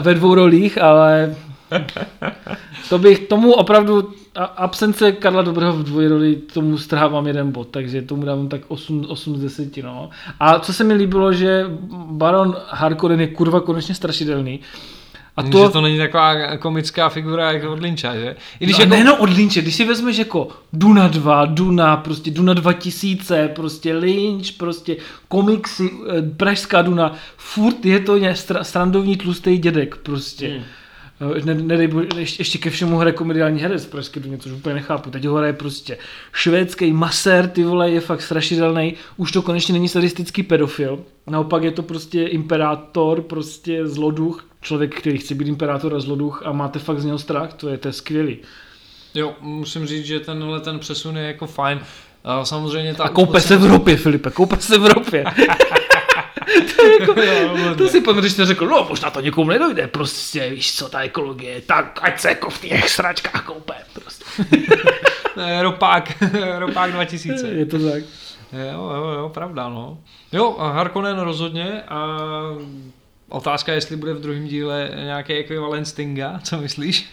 ve 0.00 0.14
dvou 0.14 0.34
rolích, 0.34 0.82
ale 0.82 1.34
to 2.88 2.98
bych 2.98 3.18
tomu 3.18 3.52
opravdu 3.52 4.14
a- 4.36 4.44
absence 4.44 5.12
Karla 5.12 5.42
Dobrého 5.42 5.72
v 5.72 5.82
dvojroli, 5.82 6.36
tomu 6.36 6.78
strhávám 6.78 7.26
jeden 7.26 7.52
bod, 7.52 7.68
takže 7.70 8.02
tomu 8.02 8.24
dávám 8.24 8.48
tak 8.48 8.60
8, 8.68 9.06
8 9.08 9.36
z 9.36 9.40
10, 9.40 9.76
no. 9.82 10.10
A 10.40 10.58
co 10.58 10.72
se 10.72 10.84
mi 10.84 10.94
líbilo, 10.94 11.32
že 11.32 11.64
Baron 12.10 12.56
Harkonnen 12.68 13.20
je 13.20 13.26
kurva 13.26 13.60
konečně 13.60 13.94
strašidelný. 13.94 14.60
A 15.36 15.42
to... 15.42 15.66
Že 15.66 15.72
to 15.72 15.80
není 15.80 15.98
taková 15.98 16.56
komická 16.56 17.08
figura 17.08 17.52
jako 17.52 17.72
od 17.72 17.80
Lyncha, 17.80 18.14
že? 18.14 18.36
I 18.60 18.64
když 18.64 18.78
no, 18.78 18.82
jako... 18.82 18.90
nejenom 18.90 19.16
od 19.20 19.30
Lynche, 19.30 19.62
když 19.62 19.74
si 19.74 19.84
vezmeš 19.84 20.16
jako 20.16 20.48
Duna 20.72 21.08
2, 21.08 21.44
Duna, 21.44 21.96
prostě 21.96 22.30
Duna 22.30 22.54
2000, 22.54 23.48
prostě 23.48 23.94
Lynch, 23.94 24.52
prostě 24.52 24.96
komiksy, 25.28 25.90
eh, 26.18 26.22
Pražská 26.36 26.82
Duna, 26.82 27.12
furt 27.36 27.86
je 27.86 28.00
to 28.00 28.18
stra, 28.34 28.64
srandovní 28.64 29.16
tlustý 29.16 29.58
dědek, 29.58 29.96
prostě. 29.96 30.48
Hmm. 30.48 30.62
Ne, 31.44 31.54
nedej 31.54 31.90
ještě, 32.16 32.40
ještě 32.40 32.58
ke 32.58 32.70
všemu 32.70 32.96
hraje 32.96 33.12
komediální 33.12 33.60
herec 33.60 33.84
v 33.84 33.90
Pražské 33.90 34.20
Duně, 34.20 34.38
což 34.38 34.52
úplně 34.52 34.74
nechápu. 34.74 35.10
Teď 35.10 35.24
ho 35.24 35.36
hraje 35.36 35.52
prostě 35.52 35.98
švédský 36.32 36.92
masér, 36.92 37.48
ty 37.48 37.64
vole, 37.64 37.90
je 37.90 38.00
fakt 38.00 38.22
strašidelný. 38.22 38.94
Už 39.16 39.32
to 39.32 39.42
konečně 39.42 39.72
není 39.72 39.88
sadistický 39.88 40.42
pedofil. 40.42 41.04
Naopak 41.26 41.62
je 41.62 41.70
to 41.70 41.82
prostě 41.82 42.22
imperátor, 42.22 43.22
prostě 43.22 43.86
zloduch, 43.86 44.44
člověk, 44.60 45.00
který 45.00 45.18
chce 45.18 45.34
být 45.34 45.48
imperátor 45.48 45.94
a 45.94 46.00
zloduch 46.00 46.42
a 46.44 46.52
máte 46.52 46.78
fakt 46.78 47.00
z 47.00 47.04
něho 47.04 47.18
strach, 47.18 47.52
to 47.52 47.68
je, 47.68 47.78
to 47.78 47.88
je 47.88 47.92
skvělý. 47.92 48.38
Jo, 49.14 49.34
musím 49.40 49.86
říct, 49.86 50.06
že 50.06 50.20
tenhle 50.20 50.60
ten 50.60 50.78
přesun 50.78 51.16
je 51.16 51.24
jako 51.24 51.46
fajn. 51.46 51.80
A 52.24 52.44
samozřejmě 52.44 52.94
ta 52.94 53.04
A 53.04 53.08
koupe 53.08 53.40
se 53.40 53.56
v 53.56 53.64
Evropě, 53.64 53.96
Filipe, 53.96 54.30
koupe 54.30 54.56
se 54.56 54.78
v 54.78 54.84
Evropě. 54.86 55.24
jako, 57.00 57.14
to 57.78 57.88
si 57.88 58.00
pan 58.00 58.22
ředitel 58.22 58.46
řekl, 58.46 58.66
no 58.66 58.86
možná 58.88 59.10
to 59.10 59.20
někomu 59.20 59.50
nedojde, 59.50 59.86
prostě 59.86 60.50
víš 60.50 60.76
co, 60.76 60.88
ta 60.88 61.00
ekologie, 61.00 61.60
tak 61.60 61.98
ať 62.02 62.20
se 62.20 62.28
jako 62.28 62.50
v 62.50 62.60
těch 62.60 62.90
sračkách 62.90 63.44
koupe, 63.44 63.74
prostě. 63.92 64.24
Ropák, 65.60 66.22
Ropák 66.58 66.92
2000. 66.92 67.48
Je 67.48 67.66
to 67.66 67.78
tak. 67.90 68.02
Jo, 68.52 68.90
jo, 68.96 69.08
jo, 69.18 69.28
pravda, 69.34 69.68
no. 69.68 69.98
Jo, 70.32 70.56
a 70.58 70.70
Harkonnen 70.70 71.18
rozhodně 71.18 71.82
a 71.88 72.18
Otázka, 73.28 73.72
jestli 73.72 73.96
bude 73.96 74.14
v 74.14 74.20
druhém 74.20 74.46
díle 74.46 74.90
nějaký 74.94 75.32
ekvivalent 75.32 75.88
Stinga, 75.88 76.40
co 76.42 76.60
myslíš? 76.60 77.10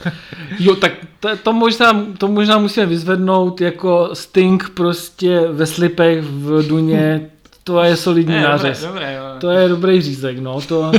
jo, 0.60 0.76
tak 0.76 0.92
to, 1.20 1.38
to, 1.38 1.54
možná, 1.54 2.06
to 2.18 2.28
možná 2.28 2.58
musíme 2.58 2.86
vyzvednout 2.86 3.62
jako 3.62 4.10
Sting 4.14 4.70
prostě 4.70 5.40
ve 5.40 5.66
slipech 5.66 6.22
v 6.22 6.68
Duně, 6.68 7.30
to 7.64 7.84
je 7.84 7.96
solidní 7.96 8.34
ne, 8.34 8.42
nářez. 8.42 8.82
Dobré, 8.82 9.00
dobré, 9.00 9.18
dobré. 9.18 9.40
To 9.40 9.50
je 9.50 9.70
dobrý 9.70 10.02
řízek, 10.02 10.40
no, 10.40 10.62
to, 10.62 10.92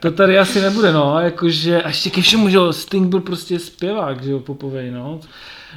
to 0.00 0.10
tady 0.10 0.38
asi 0.38 0.60
nebude, 0.60 0.92
no, 0.92 1.20
jakože, 1.20 1.82
a 1.82 1.88
ještě 1.88 2.10
ke 2.10 2.20
všemu, 2.20 2.48
že 2.48 2.58
Sting 2.70 3.08
byl 3.08 3.20
prostě 3.20 3.58
zpěvák, 3.58 4.22
že 4.22 4.30
jo, 4.30 4.40
popovej, 4.40 4.90
no. 4.90 5.20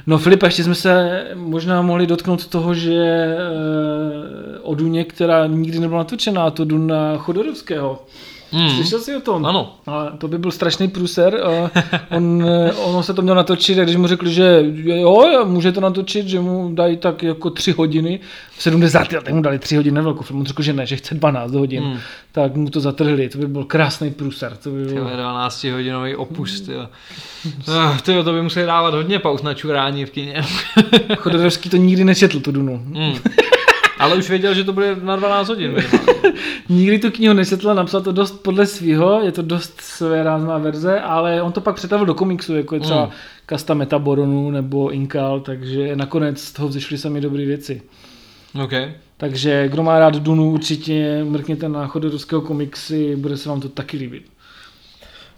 No 0.06 0.18
Filip, 0.18 0.42
ještě 0.42 0.64
jsme 0.64 0.74
se 0.74 1.24
možná 1.34 1.82
mohli 1.82 2.06
dotknout 2.06 2.46
toho, 2.46 2.74
že 2.74 2.94
e, 2.94 3.38
o 4.62 4.74
Duně, 4.74 5.04
která 5.04 5.46
nikdy 5.46 5.78
nebyla 5.78 5.98
natočená, 5.98 6.50
to 6.50 6.64
Duna 6.64 7.18
Chodorovského. 7.18 8.02
Hmm. 8.54 8.70
Slyšel 8.70 9.00
jsi 9.00 9.16
o 9.16 9.20
tom? 9.20 9.46
Ano. 9.46 9.76
A 9.86 10.10
to 10.18 10.28
by 10.28 10.38
byl 10.38 10.50
strašný 10.50 10.88
průser. 10.88 11.40
on, 12.10 12.46
ono 12.84 13.02
se 13.02 13.14
to 13.14 13.22
měl 13.22 13.34
natočit, 13.34 13.78
a 13.78 13.84
když 13.84 13.96
mu 13.96 14.06
řekli, 14.06 14.32
že 14.32 14.64
jo, 14.84 15.44
může 15.44 15.72
to 15.72 15.80
natočit, 15.80 16.28
že 16.28 16.40
mu 16.40 16.70
dají 16.74 16.96
tak 16.96 17.22
jako 17.22 17.50
tři 17.50 17.72
hodiny. 17.72 18.20
V 18.56 18.62
70. 18.62 19.12
letech 19.12 19.34
mu 19.34 19.42
dali 19.42 19.58
tři 19.58 19.76
hodiny 19.76 19.94
na 19.94 20.02
velkou 20.02 20.22
film. 20.22 20.40
On 20.40 20.46
řekl, 20.46 20.62
že 20.62 20.72
ne, 20.72 20.86
že 20.86 20.96
chce 20.96 21.14
12 21.14 21.54
hodin. 21.54 21.82
Hmm. 21.82 21.98
Tak 22.32 22.56
mu 22.56 22.70
to 22.70 22.80
zatrhli. 22.80 23.28
To 23.28 23.38
by 23.38 23.46
byl 23.46 23.64
krásný 23.64 24.10
průser. 24.10 24.56
To 24.56 24.70
by 24.70 24.84
byl... 24.84 25.04
12 25.04 25.64
hodinový 25.64 26.16
opust. 26.16 26.68
Jo. 26.68 26.88
Ah, 27.68 28.00
tyjo, 28.02 28.24
to 28.24 28.32
by 28.32 28.42
museli 28.42 28.66
dávat 28.66 28.94
hodně 28.94 29.18
pauz 29.18 29.42
na 29.42 29.54
čurání 29.54 30.04
v 30.04 30.10
kině. 30.10 30.42
Chodorevský 31.18 31.70
to 31.70 31.76
nikdy 31.76 32.04
nečetl, 32.04 32.40
tu 32.40 32.52
Dunu. 32.52 32.82
Hmm. 32.92 33.14
Ale 34.04 34.16
už 34.16 34.30
věděl, 34.30 34.54
že 34.54 34.64
to 34.64 34.72
bude 34.72 34.96
na 35.02 35.16
12 35.16 35.48
hodin. 35.48 35.76
Nikdy 36.68 36.98
tu 36.98 37.10
knihu 37.10 37.34
nesetl, 37.34 37.74
napsal 37.74 38.00
to 38.00 38.12
dost 38.12 38.42
podle 38.42 38.66
svého, 38.66 39.22
je 39.22 39.32
to 39.32 39.42
dost 39.42 39.80
své 39.80 40.22
rázná 40.22 40.58
verze, 40.58 41.00
ale 41.00 41.42
on 41.42 41.52
to 41.52 41.60
pak 41.60 41.76
přetavil 41.76 42.06
do 42.06 42.14
komiksu, 42.14 42.56
jako 42.56 42.74
je 42.74 42.80
třeba 42.80 43.04
mm. 43.04 43.10
Kasta 43.46 43.74
Metaboronu 43.74 44.50
nebo 44.50 44.90
Inkal, 44.90 45.40
takže 45.40 45.96
nakonec 45.96 46.40
z 46.40 46.52
toho 46.52 46.68
vzešly 46.68 46.98
sami 46.98 47.20
dobré 47.20 47.44
věci. 47.44 47.82
Okay. 48.64 48.92
Takže 49.16 49.68
kdo 49.68 49.82
má 49.82 49.98
rád 49.98 50.16
Dunu, 50.16 50.50
určitě 50.50 51.24
mrkněte 51.24 51.68
na 51.68 51.90
ruského 51.94 52.42
komiksy, 52.42 53.16
bude 53.16 53.36
se 53.36 53.48
vám 53.48 53.60
to 53.60 53.68
taky 53.68 53.96
líbit. 53.96 54.34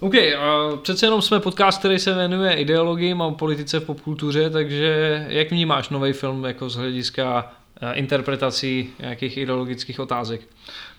OK, 0.01 0.15
a 0.15 0.77
přece 0.83 1.07
jenom 1.07 1.23
jsme 1.23 1.41
podcast, 1.41 1.79
který 1.79 1.99
se 1.99 2.15
věnuje 2.15 2.53
ideologii 2.53 3.15
a 3.15 3.31
politice 3.31 3.81
v 3.81 3.85
popkultuře, 3.85 4.51
takže 4.51 5.25
jak 5.29 5.51
vnímáš 5.51 5.89
nový 5.89 6.13
film 6.13 6.45
jako 6.45 6.69
z 6.69 6.77
hlediska 6.77 7.53
interpretací 7.93 8.89
nějakých 9.01 9.37
ideologických 9.37 10.01
otázek. 10.01 10.41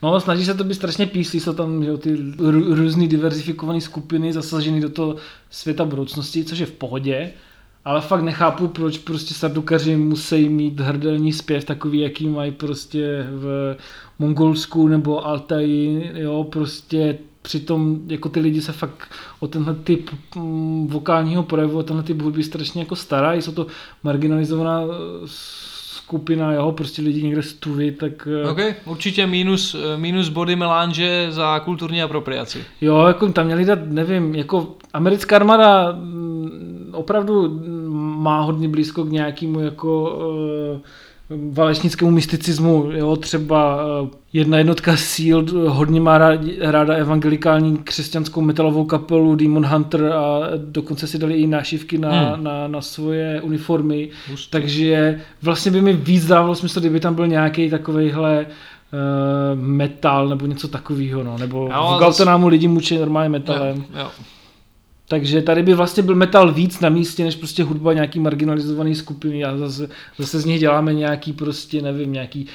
No, 0.03 0.19
snaží 0.19 0.45
se 0.45 0.53
to 0.53 0.63
být 0.63 0.73
strašně 0.73 1.05
PC, 1.05 1.33
jsou 1.33 1.53
tam 1.53 1.83
že, 1.83 1.97
ty 1.97 2.17
různé 2.49 3.07
diverzifikované 3.07 3.81
skupiny 3.81 4.33
zasažené 4.33 4.81
do 4.81 4.89
toho 4.89 5.15
světa 5.49 5.85
budoucnosti, 5.85 6.45
což 6.45 6.59
je 6.59 6.65
v 6.65 6.71
pohodě, 6.71 7.31
ale 7.85 8.01
fakt 8.01 8.21
nechápu, 8.21 8.67
proč 8.67 8.97
prostě 8.97 9.33
sardukaři 9.33 9.95
musí 9.95 10.49
mít 10.49 10.79
hrdelní 10.79 11.33
zpěv 11.33 11.63
takový, 11.65 11.99
jaký 11.99 12.27
mají 12.27 12.51
prostě 12.51 13.27
v 13.29 13.75
Mongolsku 14.19 14.87
nebo 14.87 15.27
Altaji, 15.27 16.11
jo, 16.15 16.43
prostě 16.43 17.17
přitom 17.41 17.99
jako 18.07 18.29
ty 18.29 18.39
lidi 18.39 18.61
se 18.61 18.71
fakt 18.71 19.11
o 19.39 19.47
tenhle 19.47 19.75
typ 19.75 20.09
mm, 20.35 20.87
vokálního 20.87 21.43
projevu, 21.43 21.77
o 21.77 21.83
tenhle 21.83 22.03
typ 22.03 22.21
hudby 22.21 22.43
strašně 22.43 22.81
jako 22.81 22.95
starají, 22.95 23.41
jsou 23.41 23.51
to 23.51 23.67
marginalizovaná 24.03 24.81
skupina, 26.07 26.53
jo, 26.53 26.71
prostě 26.71 27.01
lidi 27.01 27.23
někde 27.23 27.43
stuví, 27.43 27.91
tak... 27.91 28.27
Eh, 28.43 28.49
ok, 28.49 28.59
určitě 28.85 29.27
minus, 29.27 29.75
eh, 29.75 29.97
minus 29.97 30.29
body 30.29 30.55
melange 30.55 31.27
za 31.29 31.59
kulturní 31.59 32.01
apropriaci. 32.01 32.63
Jo, 32.81 33.05
jako 33.07 33.31
tam 33.31 33.45
měli 33.45 33.65
dát, 33.65 33.79
nevím, 33.85 34.35
jako 34.35 34.75
americká 34.93 35.35
armáda 35.35 35.91
mm, 35.91 36.89
opravdu 36.93 37.59
má 38.17 38.41
hodně 38.41 38.69
blízko 38.69 39.03
k 39.03 39.11
nějakému 39.11 39.59
jako 39.59 40.19
valečnickému 41.29 42.11
mysticismu, 42.11 42.89
jo, 42.91 43.15
třeba 43.15 43.79
eh, 44.03 44.09
jedna 44.33 44.57
jednotka 44.57 44.97
síl 44.97 45.45
hodně 45.67 46.01
má 46.01 46.17
ráda 46.59 46.93
evangelikální 46.93 47.77
křesťanskou 47.77 48.41
metalovou 48.41 48.85
kapelu 48.85 49.35
Demon 49.35 49.65
Hunter 49.65 50.05
a 50.05 50.39
dokonce 50.57 51.07
si 51.07 51.17
dali 51.17 51.33
i 51.33 51.47
nášivky 51.47 51.97
na, 51.97 52.11
hmm. 52.11 52.43
na, 52.43 52.67
na 52.67 52.81
svoje 52.81 53.41
uniformy, 53.41 54.09
Just. 54.31 54.51
takže 54.51 55.21
vlastně 55.41 55.71
by 55.71 55.81
mi 55.81 55.93
víc 55.93 56.25
dávalo 56.25 56.55
smysl, 56.55 56.79
kdyby 56.79 56.99
tam 56.99 57.15
byl 57.15 57.27
nějaký 57.27 57.69
takovejhle 57.69 58.45
uh, 58.45 59.59
metal 59.61 60.27
nebo 60.27 60.45
něco 60.45 60.67
takového, 60.67 61.23
no, 61.23 61.37
nebo 61.37 61.69
jo, 61.73 61.95
v 61.97 61.99
Galtonámu 61.99 62.43
zase... 62.43 62.51
lidi 62.51 62.67
mučí 62.67 62.97
normálně 62.97 63.29
metalem. 63.29 63.77
Jo, 63.77 63.99
jo. 63.99 64.09
Takže 65.09 65.41
tady 65.41 65.63
by 65.63 65.73
vlastně 65.73 66.03
byl 66.03 66.15
metal 66.15 66.53
víc 66.53 66.79
na 66.79 66.89
místě, 66.89 67.23
než 67.23 67.35
prostě 67.35 67.63
hudba 67.63 67.93
nějaký 67.93 68.19
marginalizovaný 68.19 68.95
skupiny 68.95 69.43
a 69.43 69.57
zase, 69.57 69.89
zase 70.17 70.39
z 70.39 70.45
nich 70.45 70.59
děláme 70.59 70.93
nějaký 70.93 71.33
prostě, 71.33 71.81
nevím, 71.81 72.13
nějaký 72.13 72.47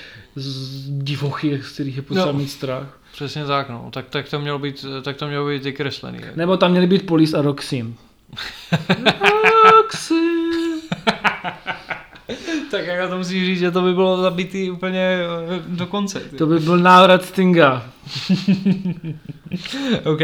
divochy, 0.89 1.61
z 1.63 1.73
kterých 1.73 1.97
je 1.97 2.03
potřeba 2.03 2.27
no, 2.27 2.33
mít 2.33 2.49
strach. 2.49 2.99
Přesně 3.13 3.45
tak, 3.45 3.69
no. 3.71 3.89
Tak, 3.93 4.11
tak, 4.11 4.29
to 4.29 4.41
mělo 4.41 4.59
být, 4.59 4.85
tak 5.03 5.17
to 5.17 5.27
mělo 5.27 5.49
být 5.49 5.63
vykreslený. 5.63 6.19
Jako. 6.23 6.37
Nebo 6.37 6.57
tam 6.57 6.71
měly 6.71 6.87
být 6.87 7.07
Police 7.07 7.37
a 7.37 7.43
Roxim. 7.43 7.97
Roxim. 9.73 10.81
tak 12.71 12.87
jak 12.87 13.11
to 13.11 13.19
musíš 13.19 13.47
říct, 13.47 13.59
že 13.59 13.71
to 13.71 13.83
by 13.83 13.95
bylo 13.95 14.23
zabitý 14.23 14.71
úplně 14.71 15.01
eh, 15.01 15.63
do 15.69 15.87
konce. 15.87 16.21
Ty. 16.21 16.37
To 16.37 16.47
by 16.47 16.59
byl 16.61 16.79
návrat 16.79 17.25
Stinga. 17.25 17.91
OK. 20.05 20.21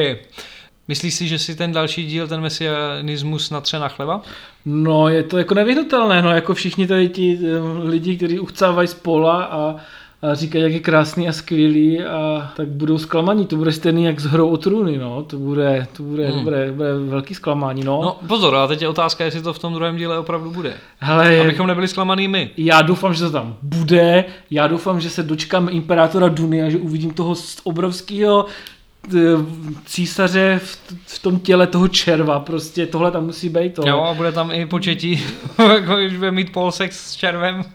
Myslíš 0.89 1.15
si, 1.15 1.29
že 1.29 1.39
si 1.39 1.57
ten 1.57 1.73
další 1.73 2.07
díl, 2.07 2.29
ten 2.29 2.41
mesianismus 2.41 3.51
natře 3.51 3.79
na 3.79 3.89
chleba? 3.89 4.21
No, 4.65 5.09
je 5.09 5.23
to 5.23 5.39
jako 5.39 5.55
nevyhnutelné, 5.55 6.23
no, 6.23 6.31
jako 6.31 6.55
všichni 6.55 6.87
tady 6.87 7.09
ti 7.09 7.39
eh, 7.43 7.89
lidi, 7.89 8.17
kteří 8.17 8.39
uchcávají 8.39 8.89
z 8.89 8.95
pola 8.95 9.45
a, 9.45 9.77
a 10.23 10.35
říkají, 10.35 10.65
jak 10.65 10.73
je 10.73 10.81
krásný 10.81 11.29
a 11.29 11.33
skvělý 11.33 12.01
a 12.01 12.53
tak 12.57 12.69
budou 12.69 12.99
zklamaní, 12.99 13.47
to 13.47 13.57
bude 13.57 13.73
stejný 13.73 14.05
jak 14.05 14.21
s 14.21 14.25
hrou 14.25 14.49
o 14.49 14.57
trůny, 14.57 14.99
no, 14.99 15.23
to 15.23 15.37
bude, 15.37 15.87
to 15.97 16.03
bude, 16.03 16.29
hmm. 16.29 16.45
bude, 16.45 16.73
bude 16.73 16.95
velký 16.95 17.35
zklamání, 17.35 17.85
no. 17.85 18.01
No 18.03 18.17
pozor, 18.29 18.57
a 18.57 18.67
teď 18.67 18.83
je 18.83 18.89
otázka, 18.89 19.25
jestli 19.25 19.43
to 19.43 19.53
v 19.53 19.59
tom 19.59 19.75
druhém 19.75 19.97
díle 19.97 20.19
opravdu 20.19 20.51
bude. 20.51 20.75
Hele, 20.99 21.41
Abychom 21.41 21.67
nebyli 21.67 21.89
zklamaný 21.89 22.29
my. 22.29 22.51
Já 22.57 22.83
doufám, 22.83 23.15
že 23.15 23.25
to 23.25 23.31
tam 23.31 23.57
bude, 23.63 24.25
já 24.51 24.67
doufám, 24.67 25.01
že 25.01 25.11
se 25.11 25.23
dočkám 25.23 25.69
Imperátora 25.71 26.29
Duny 26.29 26.63
a 26.63 26.71
že 26.71 26.79
uvidím 26.79 27.11
toho 27.11 27.35
obrovského 27.65 28.47
císaře 29.85 30.61
v, 30.65 30.79
v 31.07 31.19
tom 31.19 31.39
těle 31.39 31.67
toho 31.67 31.89
červa, 31.89 32.41
prostě 32.41 32.87
tohle 32.87 33.11
tam 33.11 33.27
musí 33.27 33.49
být. 33.49 33.75
To. 33.75 33.89
Jo, 33.89 34.01
a 34.01 34.15
bude 34.15 34.33
tam 34.33 34.51
i 34.51 34.67
početí, 34.67 35.25
jako 35.75 35.97
když 35.97 36.17
bude 36.17 36.31
mít 36.31 36.53
polsex 36.53 37.11
s 37.11 37.17
červem. 37.17 37.65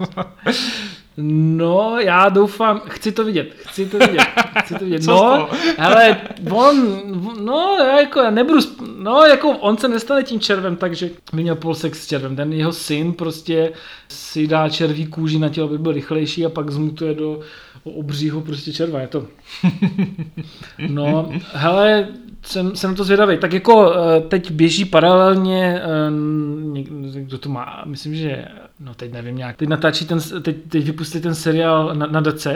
No, 1.18 1.98
já 2.00 2.30
doufám, 2.30 2.82
chci 2.90 3.12
to 3.12 3.24
vidět, 3.24 3.56
chci 3.68 3.86
to 3.86 3.98
vidět, 3.98 4.22
chci 4.64 4.76
to 4.76 4.86
vidět. 4.86 5.04
no, 5.08 5.50
ale 5.78 6.22
on, 6.52 7.02
no, 7.46 7.78
já 7.80 8.00
jako 8.00 8.20
já 8.20 8.32
nebudu, 8.32 8.60
no, 8.98 9.22
jako 9.22 9.50
on 9.50 9.78
se 9.78 9.88
nestane 9.88 10.24
tím 10.24 10.40
červem, 10.40 10.76
takže 10.76 11.10
by 11.34 11.42
měl 11.42 11.56
polsex 11.56 12.04
s 12.04 12.08
červem. 12.08 12.36
Ten 12.36 12.54
jeho 12.54 12.72
syn 12.72 13.14
prostě 13.14 13.72
si 14.10 14.48
dá 14.48 14.70
červí 14.70 15.06
kůži 15.06 15.40
na 15.40 15.50
tělo, 15.50 15.68
aby 15.68 15.78
byl 15.78 15.92
rychlejší 15.92 16.46
a 16.46 16.50
pak 16.50 16.72
zmutuje 16.72 17.14
do 17.14 17.40
obřího 17.84 18.42
prostě 18.42 18.74
červa, 18.74 19.00
je 19.00 19.08
to. 19.08 19.28
No, 20.88 21.32
hele, 21.54 22.08
jsem, 22.46 22.76
jsem 22.76 22.96
to 22.96 23.04
zvědavý. 23.04 23.38
Tak 23.38 23.54
jako 23.54 23.94
eh, 23.94 24.22
teď 24.22 24.52
běží 24.52 24.86
paralelně, 24.86 25.82
eh, 25.82 27.20
kdo 27.20 27.38
to 27.38 27.50
má, 27.50 27.84
myslím, 27.86 28.16
že, 28.16 28.46
no 28.80 28.94
teď 28.94 29.12
nevím 29.12 29.38
nějak, 29.38 29.58
teď 29.58 29.70
natáčí 29.70 30.06
ten, 30.06 30.20
teď, 30.42 30.58
teď 30.70 30.86
vypustí 30.86 31.22
ten 31.22 31.36
seriál 31.36 31.96
na, 31.96 32.08
na 32.08 32.22
DC, 32.22 32.48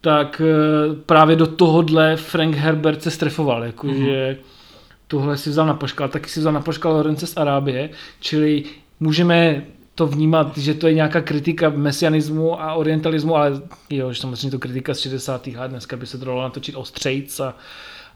tak 0.00 0.42
eh, 0.44 0.94
právě 1.06 1.36
do 1.36 1.46
tohohle 1.46 2.16
Frank 2.16 2.54
Herbert 2.54 3.02
se 3.02 3.10
strefoval, 3.10 3.64
jakože 3.64 3.94
mm-hmm. 3.94 4.36
tohle 5.06 5.36
si 5.36 5.50
vzal 5.50 5.66
na 5.66 5.74
poškal, 5.74 6.08
taky 6.08 6.28
si 6.28 6.40
vzal 6.40 6.52
na 6.52 6.60
poškal 6.60 6.92
Lorence 6.92 7.26
z 7.26 7.36
Arábie, 7.36 7.90
čili 8.20 8.64
můžeme 9.00 9.62
to 9.96 10.06
vnímat, 10.06 10.58
že 10.58 10.74
to 10.74 10.86
je 10.86 10.94
nějaká 10.94 11.20
kritika 11.20 11.70
mesianismu 11.70 12.60
a 12.62 12.74
orientalismu, 12.74 13.36
ale 13.36 13.62
jo, 13.90 14.12
že 14.12 14.20
samozřejmě 14.20 14.50
to 14.50 14.58
kritika 14.58 14.94
z 14.94 15.00
60. 15.00 15.46
let, 15.46 15.68
dneska 15.68 15.96
by 15.96 16.06
se 16.06 16.18
to 16.18 16.24
dalo 16.24 16.42
natočit 16.42 16.74
ostřejc 16.74 17.40
a, 17.40 17.56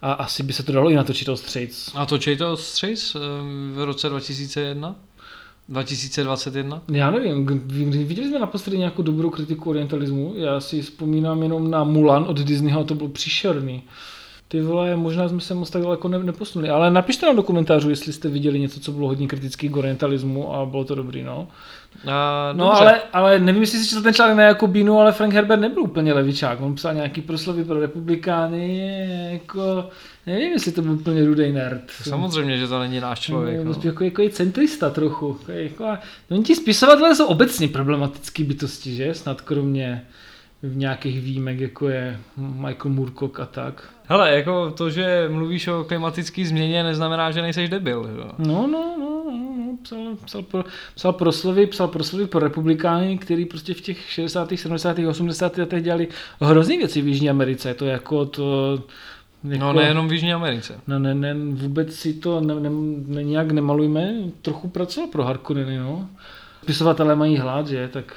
a 0.03 0.13
asi 0.13 0.43
by 0.43 0.53
se 0.53 0.63
to 0.63 0.73
dalo 0.73 0.91
i 0.91 0.95
natočit 0.95 1.29
ostřejc. 1.29 1.91
A 1.95 2.07
točí 2.07 2.37
to 2.37 2.53
ostřejc 2.53 3.17
eh, 3.17 3.19
v 3.75 3.85
roce 3.85 4.09
2001? 4.09 4.97
2021? 5.69 6.83
Já 6.93 7.11
nevím, 7.11 7.47
viděli 8.07 8.29
jsme 8.29 8.39
naposledy 8.39 8.79
nějakou 8.79 9.03
dobrou 9.03 9.31
kritiku 9.31 9.71
orientalismu. 9.71 10.35
Já 10.37 10.61
si 10.61 10.83
vzpomínám 10.83 11.43
jenom 11.43 11.71
na 11.71 11.85
Mulan 11.85 12.25
od 12.29 12.39
Disneyho 12.41 12.85
to 12.85 12.95
byl 12.95 13.09
příšerný. 13.09 13.83
Ty 14.51 14.61
vole, 14.61 14.97
možná 14.97 15.29
jsme 15.29 15.41
se 15.41 15.55
moc 15.55 15.71
tak 15.71 15.83
daleko 15.83 16.09
ne, 16.09 16.19
neposunuli. 16.19 16.69
Ale 16.71 16.91
napište 16.91 17.27
nám 17.27 17.37
do 17.37 17.43
komentářů, 17.43 17.91
jestli 17.91 18.13
jste 18.13 18.29
viděli 18.29 18.61
něco, 18.61 18.81
co 18.81 18.93
bylo 18.93 19.09
hodně 19.09 19.29
kritický 19.29 19.69
k 19.69 19.77
orientalismu 19.77 20.55
a 20.55 20.67
bylo 20.67 20.85
to 20.85 20.95
dobrý, 20.95 21.23
no. 21.23 21.49
A, 22.11 22.53
No 22.57 22.77
ale, 22.77 23.01
ale 23.13 23.39
nevím, 23.39 23.61
jestli 23.63 23.79
si 23.79 23.89
četl 23.89 24.03
ten 24.03 24.15
článek 24.15 24.37
na 24.37 24.43
Jakobínu, 24.43 24.99
ale 25.01 25.13
Frank 25.13 25.33
Herbert 25.33 25.61
nebyl 25.61 25.83
úplně 25.83 26.13
levičák. 26.13 26.61
On 26.61 26.75
psal 26.75 26.95
nějaký 26.95 27.21
proslovy 27.21 27.65
pro 27.65 27.81
republikány, 27.81 29.09
jako, 29.33 29.89
nevím, 30.27 30.53
jestli 30.53 30.73
to 30.73 30.83
byl 30.83 30.93
úplně 30.93 31.25
rudej 31.25 31.53
nerd. 31.53 31.83
Samozřejmě, 32.03 32.59
že 32.59 32.69
to 32.69 32.79
není 32.79 33.01
náš 33.01 33.21
člověk. 33.21 33.65
No, 33.65 33.73
No. 33.73 33.81
jako, 33.85 34.05
jako, 34.05 34.23
je 34.23 34.31
centrista 34.31 34.91
trochu. 34.91 35.39
Jako, 35.49 35.85
jako, 35.85 36.03
no, 36.31 36.43
ti 36.43 36.55
spisovatelé 36.55 37.15
jsou 37.15 37.27
obecně 37.27 37.69
problematický 37.69 38.45
bytosti, 38.45 38.95
že? 38.95 39.15
Snad 39.15 39.41
kromě 39.41 40.05
v 40.63 40.77
nějakých 40.77 41.21
výjimek, 41.21 41.61
jako 41.61 41.89
je 41.89 42.19
Michael 42.37 42.95
Moorcock 42.95 43.41
a 43.41 43.47
tak. 43.47 43.89
Hele, 44.09 44.35
jako 44.35 44.71
to, 44.71 44.91
že 44.91 45.29
mluvíš 45.33 45.69
o 45.69 45.85
klimatické 45.85 46.47
změně, 46.47 46.83
neznamená, 46.83 47.31
že 47.31 47.43
nejseš 47.43 47.69
debil. 47.69 48.11
Jo? 48.17 48.31
No, 48.39 48.67
no, 48.67 48.97
no, 48.99 49.25
no, 49.27 49.55
no 49.57 49.77
psal, 49.83 50.17
psal, 50.25 50.43
pro, 50.43 50.65
psal 50.95 51.13
proslovy, 51.13 51.67
psal 51.67 51.89
proslovy 51.89 52.27
pro 52.27 52.41
republikány, 52.41 53.19
který 53.19 53.45
prostě 53.45 53.75
v 53.75 53.81
těch 53.81 54.11
60., 54.11 54.53
70., 54.57 54.99
80. 54.99 55.59
letech 55.59 55.83
dělali 55.83 56.09
hrozný 56.41 56.79
věci 56.79 57.03
v 57.03 57.09
Jižní 57.09 57.31
Americe. 57.31 57.75
To 57.75 57.87
jako 57.87 58.27
to... 58.27 58.79
Jako, 59.45 59.65
No 59.65 59.73
nejenom 59.73 60.09
v 60.09 60.13
Jižní 60.13 60.33
Americe. 60.33 60.81
No 60.87 60.99
ne, 60.99 61.15
ne, 61.15 61.35
vůbec 61.35 61.95
si 61.95 62.15
to 62.15 62.41
ne, 62.41 62.55
ne, 62.55 62.71
ne, 63.07 63.25
nějak 63.25 63.51
nemalujme, 63.51 64.15
trochu 64.43 64.69
pracoval 64.69 65.11
pro 65.11 65.25
Harkonneny, 65.25 65.79
no. 65.79 66.09
Spisovatelé 66.63 67.17
mají 67.17 67.37
hlad, 67.39 67.67
že, 67.67 67.89
tak 67.89 68.15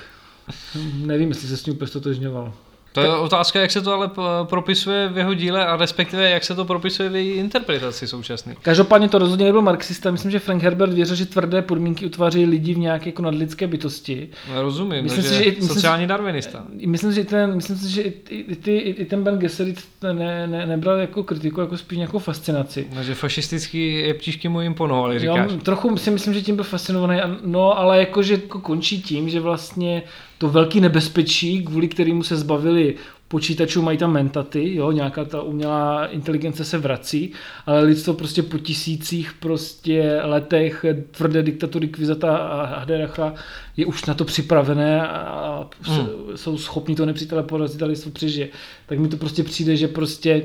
nevím, 1.06 1.30
jestli 1.30 1.48
se 1.48 1.58
s 1.58 1.66
ním 1.66 1.76
úplně 1.76 1.88
stotožňoval. 1.88 2.54
To 2.92 3.02
je 3.02 3.10
otázka, 3.10 3.62
jak 3.62 3.72
se 3.72 3.82
to 3.82 3.94
ale 3.94 4.10
propisuje 4.44 5.10
v 5.10 5.18
jeho 5.18 5.34
díle 5.34 5.66
a 5.66 5.76
respektive 5.78 6.30
jak 6.30 6.44
se 6.44 6.56
to 6.56 6.66
propisuje 6.66 7.10
v 7.10 7.16
její 7.16 7.32
interpretaci 7.32 8.08
současný. 8.08 8.54
Každopádně 8.62 9.10
to 9.10 9.18
rozhodně 9.20 9.46
nebyl 9.46 9.62
marxista, 9.62 10.12
myslím, 10.12 10.32
že 10.32 10.40
Frank 10.40 10.64
Herbert 10.64 10.94
věřil, 10.94 11.16
že 11.16 11.26
tvrdé 11.26 11.62
podmínky 11.62 12.06
utváří 12.06 12.46
lidi 12.46 12.74
v 12.74 12.78
nějaké 12.78 13.10
jako 13.10 13.22
nadlidské 13.22 13.68
bytosti. 13.68 14.30
No, 14.56 14.62
Rozumím, 14.62 15.04
Myslím 15.04 15.24
takže 15.24 15.38
si, 15.38 15.44
že 15.44 15.62
si- 15.62 15.68
sociální 15.68 16.08
darwinista. 16.08 16.64
Myslím 16.86 17.12
si, 17.12 17.16
že 17.16 17.24
ten, 17.24 17.56
myslím 17.56 17.78
si, 17.78 17.90
že 17.92 18.02
i, 18.02 18.14
i, 18.30 18.36
i, 18.52 18.56
ty, 18.56 18.78
i, 18.78 18.90
i 18.90 19.06
ten 19.06 19.24
Ben 19.24 19.38
Gesserit 19.40 19.84
ne, 20.14 20.48
ne, 20.48 20.66
nebral 20.66 20.98
jako 20.98 21.24
kritiku, 21.24 21.62
jako 21.62 21.78
spíš 21.78 21.98
nějakou 21.98 22.20
fascinaci. 22.20 22.88
No, 22.96 23.04
že 23.04 23.16
fašistický 23.16 23.94
jeptišky 24.00 24.50
mu 24.50 24.62
imponovaly, 24.62 25.26
Jo, 25.26 25.34
říkáš. 25.36 25.52
trochu 25.64 25.98
si 25.98 26.12
myslím, 26.12 26.34
že 26.34 26.42
tím 26.42 26.56
byl 26.56 26.66
fascinovaný, 26.66 27.20
no 27.46 27.78
ale 27.80 28.00
jakože 28.00 28.34
jako 28.34 28.60
končí 28.60 29.02
tím, 29.02 29.30
že 29.30 29.40
vlastně 29.40 30.04
to 30.44 30.50
velký 30.50 30.82
nebezpečí, 30.82 31.64
kvůli 31.64 31.88
kterému 31.88 32.24
se 32.24 32.38
zbavili 32.38 32.96
počítačů, 33.28 33.82
mají 33.82 33.98
tam 33.98 34.12
mentaty, 34.12 34.76
jo, 34.76 34.92
nějaká 34.92 35.26
ta 35.26 35.42
umělá 35.42 36.08
inteligence 36.08 36.66
se 36.66 36.78
vrací, 36.78 37.32
ale 37.66 37.82
lidstvo 37.82 38.14
prostě 38.14 38.44
po 38.44 38.58
tisících 38.58 39.34
prostě 39.40 40.20
letech 40.24 40.86
tvrdé 41.12 41.44
diktatury 41.44 41.88
Kvizata 41.88 42.38
a 42.38 42.80
Haderacha 42.80 43.34
je 43.78 43.86
už 43.86 44.06
na 44.06 44.14
to 44.14 44.26
připravené 44.26 45.08
a 45.08 45.70
Hmm. 45.82 46.08
jsou 46.36 46.58
schopni 46.58 46.96
to 46.96 47.06
nepřítele 47.06 47.44
porazit 47.44 47.84
a 47.84 47.86
lidstvo 47.86 48.12
přežije. 48.12 48.50
Tak 48.86 49.00
mi 49.00 49.08
to 49.08 49.18
prostě 49.18 49.44
přijde, 49.44 49.78
že 49.78 49.88
prostě 49.88 50.44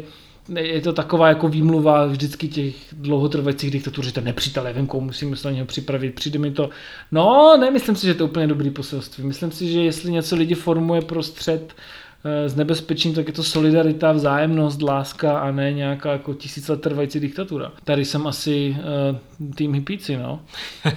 je 0.56 0.80
to 0.80 0.92
taková 0.92 1.28
jako 1.28 1.48
výmluva 1.48 2.06
vždycky 2.06 2.48
těch 2.48 2.74
dlouhotrvajících 2.92 3.70
diktatur, 3.70 4.04
že 4.04 4.12
to 4.12 4.20
nepřítel, 4.20 4.64
nevím, 4.64 4.86
komu 4.86 5.06
musíme 5.06 5.36
se 5.36 5.48
na 5.48 5.54
něho 5.54 5.66
připravit. 5.66 6.14
Přijde 6.14 6.38
mi 6.38 6.50
to, 6.50 6.70
no, 7.12 7.56
nemyslím 7.60 7.96
si, 7.96 8.06
že 8.06 8.14
to 8.14 8.24
je 8.24 8.30
úplně 8.30 8.46
dobrý 8.46 8.70
poselství. 8.70 9.24
Myslím 9.24 9.50
si, 9.50 9.72
že 9.72 9.80
jestli 9.80 10.12
něco 10.12 10.36
lidi 10.36 10.54
formuje 10.54 11.02
prostřed 11.02 11.74
s 12.24 12.54
nebezpečím, 12.54 13.14
tak 13.14 13.26
je 13.26 13.32
to 13.32 13.42
solidarita, 13.42 14.12
vzájemnost, 14.12 14.82
láska 14.82 15.38
a 15.38 15.50
ne 15.50 15.72
nějaká 15.72 16.12
jako 16.12 16.34
tisíc 16.34 16.68
let 16.68 16.80
trvající 16.80 17.20
diktatura. 17.20 17.72
Tady 17.84 18.04
jsem 18.04 18.26
asi 18.26 18.76
uh, 19.40 19.54
tým 19.54 19.74
hippíci, 19.74 20.16
no. 20.16 20.40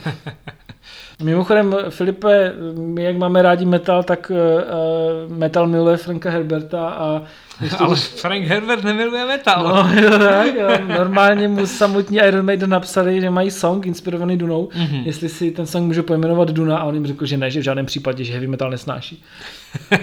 Mimochodem, 1.23 1.75
Filipe, 1.89 2.53
my 2.77 3.03
jak 3.03 3.17
máme 3.17 3.41
rádi 3.41 3.65
metal, 3.65 4.03
tak 4.03 4.31
uh, 4.31 5.37
metal 5.37 5.67
miluje 5.67 5.97
Franka 5.97 6.29
Herberta 6.29 6.89
a 6.89 7.21
Ale 7.79 7.95
Frank 7.95 8.43
Herbert 8.45 8.83
nemiluje 8.83 9.25
metal. 9.25 9.63
No, 9.63 10.01
jo, 10.01 10.09
tak, 10.19 10.55
jo. 10.55 10.69
Normálně 10.97 11.47
mu 11.47 11.65
samotní 11.67 12.17
Iron 12.17 12.45
Maiden 12.45 12.69
napsali, 12.69 13.21
že 13.21 13.29
mají 13.29 13.51
song 13.51 13.85
inspirovaný 13.85 14.37
Dunou, 14.37 14.69
Mhm. 14.75 14.85
mm-hmm. 14.87 15.03
jestli 15.05 15.29
si 15.29 15.51
ten 15.51 15.65
song 15.65 15.85
může 15.87 16.03
pojmenovat 16.03 16.51
Duna 16.51 16.77
a 16.77 16.83
on 16.83 16.93
jim 16.95 17.07
řekl, 17.07 17.25
že 17.25 17.37
ne, 17.37 17.51
že 17.51 17.59
v 17.59 17.63
žádném 17.63 17.85
případě, 17.85 18.23
že 18.23 18.31
heavy 18.33 18.47
metal 18.47 18.69
nesnáší. 18.71 19.23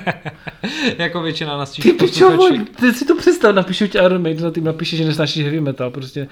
jako 0.99 1.23
většina 1.23 1.57
nás 1.57 1.73
Ty 1.73 1.93
pičovo, 1.93 2.49
ty 2.81 2.93
si 2.93 3.05
to 3.05 3.17
představ, 3.17 3.55
napíšu 3.55 3.87
ti 3.87 3.99
Iron 3.99 4.23
Maiden 4.23 4.47
a 4.47 4.51
ty 4.51 4.61
napíše, 4.61 4.97
že 4.97 5.05
nesnáší 5.05 5.43
heavy 5.43 5.61
metal, 5.61 5.91
prostě. 5.91 6.29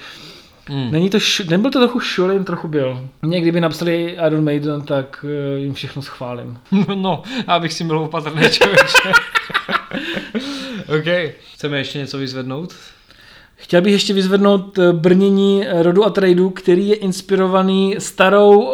Mm. 0.71 0.91
Není 0.93 1.11
to, 1.11 1.17
š- 1.17 1.45
nebyl 1.51 1.71
to 1.71 1.79
trochu 1.79 2.01
šul, 2.01 2.31
jen 2.33 2.45
trochu 2.45 2.69
byl. 2.69 3.09
Mě, 3.23 3.41
kdyby 3.41 3.61
napsali 3.61 4.17
Iron 4.27 4.45
Maiden, 4.45 4.83
tak 4.83 5.25
uh, 5.25 5.59
jim 5.63 5.75
všechno 5.75 6.03
schválím. 6.03 6.59
No, 6.95 7.23
abych 7.47 7.73
si 7.73 7.85
byl 7.85 7.99
opatrný 7.99 8.43
člověče. 8.51 9.13
OK. 10.99 11.33
Chceme 11.55 11.79
ještě 11.79 11.99
něco 11.99 12.19
vyzvednout? 12.19 12.75
Chtěl 13.57 13.83
bych 13.83 13.93
ještě 13.93 14.15
vyzvednout 14.15 14.79
eh, 14.79 14.93
brnění 14.93 15.67
eh, 15.67 15.83
rodu 15.83 16.05
a 16.05 16.11
tradu, 16.11 16.51
který 16.51 16.89
je 16.89 16.97
inspirovaný 16.97 17.95
starou 17.99 18.55
uh, 18.61 18.73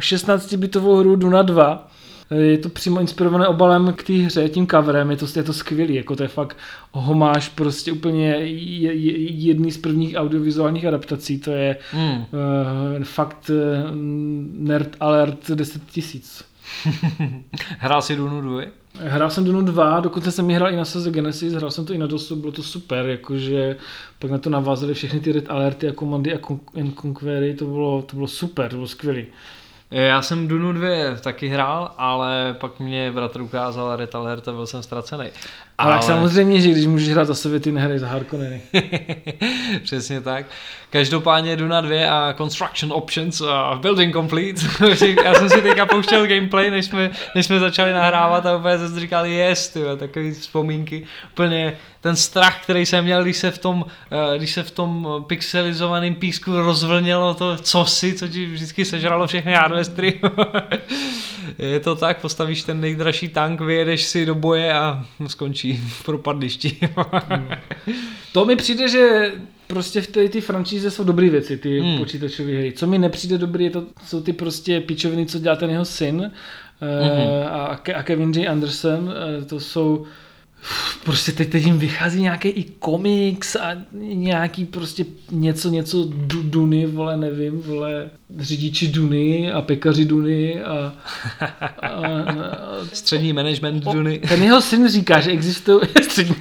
16-bitovou 0.00 0.98
hru 1.00 1.16
Duna 1.16 1.42
2. 1.42 1.88
Eh, 2.30 2.36
Je 2.36 2.58
to 2.58 2.68
přímo 2.68 3.00
inspirované 3.00 3.48
obalem 3.48 3.92
k 3.96 4.02
té 4.02 4.12
hře, 4.12 4.48
tím 4.48 4.66
coverem, 4.66 5.10
je 5.10 5.16
to, 5.16 5.26
je 5.36 5.42
to 5.42 5.52
skvělý, 5.52 5.94
jako 5.94 6.16
to 6.16 6.22
je 6.22 6.28
fakt 6.28 6.56
homáš 6.92 7.48
prostě 7.48 7.92
úplně 7.92 8.26
je- 8.28 8.94
je- 8.94 9.30
jedný 9.30 9.72
z 9.72 9.78
prvních 9.78 10.14
audiovizuálních 10.16 10.84
adaptací, 10.86 11.38
to 11.38 11.50
je 11.50 11.76
Mm. 11.94 12.10
uh, 12.10 12.24
fakt 13.02 13.50
uh, 13.50 13.90
nerd 14.52 14.96
alert 15.00 15.50
10 15.50 15.82
tisíc. 15.90 16.44
Hrál 17.78 18.02
si 18.02 18.16
Dunu 18.16 18.40
2? 18.40 18.62
Hrál 18.98 19.30
jsem 19.30 19.44
Dunu 19.44 19.62
2, 19.62 20.00
dokonce 20.00 20.30
jsem 20.32 20.50
ji 20.50 20.56
hrál 20.56 20.72
i 20.72 20.76
na 20.76 20.84
Sega 20.84 21.10
Genesis, 21.10 21.52
hrál 21.52 21.70
jsem 21.70 21.84
to 21.84 21.92
i 21.92 21.98
na 21.98 22.06
DOSu, 22.06 22.36
bylo 22.36 22.52
to 22.52 22.62
super, 22.62 23.06
jakože 23.06 23.76
pak 24.18 24.30
na 24.30 24.38
to 24.38 24.50
navázali 24.50 24.94
všechny 24.94 25.20
ty 25.20 25.32
red 25.32 25.44
alerty 25.48 25.88
a 25.88 25.92
komandy 25.92 26.34
a 26.34 26.38
conquery, 27.02 27.54
to 27.54 27.64
bylo, 27.66 28.02
to 28.02 28.16
bylo 28.16 28.26
super, 28.28 28.70
to 28.70 28.76
bylo 28.76 28.86
skvělý. 28.88 29.26
Já 29.90 30.22
jsem 30.22 30.48
Dunu 30.48 30.72
2 30.72 30.88
taky 31.20 31.48
hrál, 31.48 31.90
ale 31.98 32.56
pak 32.60 32.80
mě 32.80 33.12
bratr 33.12 33.40
ukázal 33.40 33.96
Red 33.96 34.14
Alert 34.14 34.48
a 34.48 34.52
byl 34.52 34.66
jsem 34.66 34.82
ztracený. 34.82 35.26
Ale, 35.78 35.92
ale 35.92 36.02
samozřejmě, 36.02 36.60
že 36.60 36.70
když 36.70 36.86
můžeš 36.86 37.08
hrát 37.08 37.24
za 37.24 37.34
Sověty, 37.34 37.72
nehraj 37.72 37.98
za 37.98 38.08
Harkonneny. 38.08 38.62
Přesně 39.82 40.20
tak. 40.20 40.46
Každopádně 40.90 41.56
Duna 41.56 41.80
2 41.80 42.10
a 42.10 42.32
Construction 42.32 42.92
Options 42.92 43.40
a 43.40 43.78
Building 43.82 44.14
Complete. 44.14 44.62
Já 45.24 45.34
jsem 45.34 45.48
si 45.48 45.62
teďka 45.62 45.86
pouštěl 45.86 46.26
gameplay, 46.26 46.70
než 46.70 46.84
jsme, 46.84 47.10
než 47.34 47.46
jsme 47.46 47.60
začali 47.60 47.92
nahrávat 47.92 48.46
a 48.46 48.56
úplně 48.56 48.78
jsem 48.78 49.00
říkal, 49.00 49.26
yes, 49.26 49.68
tyhle, 49.68 49.96
takový 49.96 50.32
vzpomínky. 50.32 51.06
Úplně 51.32 51.76
ten 52.04 52.16
strach, 52.16 52.62
který 52.62 52.86
jsem 52.86 53.04
měl, 53.04 53.22
když 53.22 53.36
se 53.36 53.50
v 53.50 53.58
tom, 53.58 53.84
eh, 54.10 54.38
když 54.38 54.52
se 54.52 54.62
v 54.62 54.70
tom 54.70 55.24
pixelizovaném 55.26 56.14
písku 56.14 56.56
rozvlnilo 56.56 57.34
to 57.34 57.56
cosi, 57.56 58.12
co 58.12 58.28
ti 58.28 58.46
vždycky 58.46 58.84
sežralo 58.84 59.26
všechny 59.26 59.52
hardwestry. 59.52 60.20
Je 61.58 61.80
to 61.80 61.94
tak, 61.94 62.20
postavíš 62.20 62.62
ten 62.62 62.80
nejdražší 62.80 63.28
tank, 63.28 63.60
vyjedeš 63.60 64.04
si 64.04 64.26
do 64.26 64.34
boje 64.34 64.72
a 64.72 65.04
skončí 65.26 65.80
v 65.88 66.04
propadlišti. 66.04 66.78
To 68.32 68.44
mi 68.44 68.56
přijde, 68.56 68.88
že 68.88 69.32
prostě 69.66 70.00
v 70.00 70.06
té 70.06 70.28
ty 70.28 70.40
franšíze 70.40 70.90
jsou 70.90 71.04
dobré 71.04 71.30
věci, 71.30 71.56
ty 71.56 71.80
Hmm. 71.80 71.98
počítačové 71.98 72.52
hry. 72.52 72.72
Co 72.72 72.86
mi 72.86 72.98
nepřijde 72.98 73.38
dobrý, 73.38 73.64
je 73.64 73.70
to, 73.70 73.84
jsou 74.04 74.20
ty 74.20 74.32
prostě 74.32 74.80
pičoviny, 74.80 75.26
co 75.26 75.38
dělá 75.38 75.56
ten 75.56 75.70
jeho 75.70 75.84
syn 75.84 76.32
mm-hmm. 76.82 77.48
a, 77.50 77.76
Ke- 77.82 77.94
a 77.94 78.02
Kevin 78.02 78.32
J. 78.32 78.48
Anderson, 78.48 79.14
eh, 79.40 79.44
to 79.44 79.60
jsou 79.60 80.06
prostě 81.04 81.32
teď, 81.32 81.50
teď 81.50 81.64
jim 81.64 81.78
vychází 81.78 82.20
nějaký 82.22 82.48
i 82.48 82.64
komiks 82.64 83.56
a 83.56 83.70
nějaký 83.92 84.64
prostě 84.64 85.04
něco, 85.30 85.68
něco 85.70 86.04
du, 86.14 86.42
Duny, 86.42 86.86
vole, 86.86 87.16
nevím, 87.16 87.60
vole, 87.62 88.10
řidiči 88.38 88.88
Duny 88.88 89.52
a 89.52 89.62
pekaři 89.62 90.04
Duny 90.04 90.62
a, 90.62 90.94
a, 91.40 91.86
a 91.86 92.26
Střední 92.92 93.32
management 93.32 93.84
Duny. 93.84 94.18
ten 94.28 94.42
jeho 94.42 94.60
syn 94.60 94.88
říká, 94.88 95.20
že 95.20 95.30
existují, 95.30 95.80
střední 96.02 96.34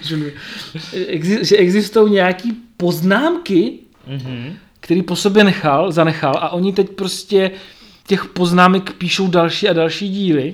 exi- 0.94 1.44
že 1.44 1.58
existují 1.58 2.14
nějaký 2.14 2.54
poznámky, 2.78 3.74
Mm-hmm. 4.10 4.54
který 4.80 5.02
po 5.02 5.16
sobě 5.16 5.44
nechal, 5.44 5.92
zanechal 5.92 6.34
a 6.42 6.50
oni 6.50 6.74
teď 6.74 6.90
prostě 6.90 7.52
těch 8.08 8.26
poznámek 8.26 8.94
píšou 8.94 9.28
další 9.28 9.70
a 9.70 9.74
další 9.74 10.10
díly. 10.10 10.54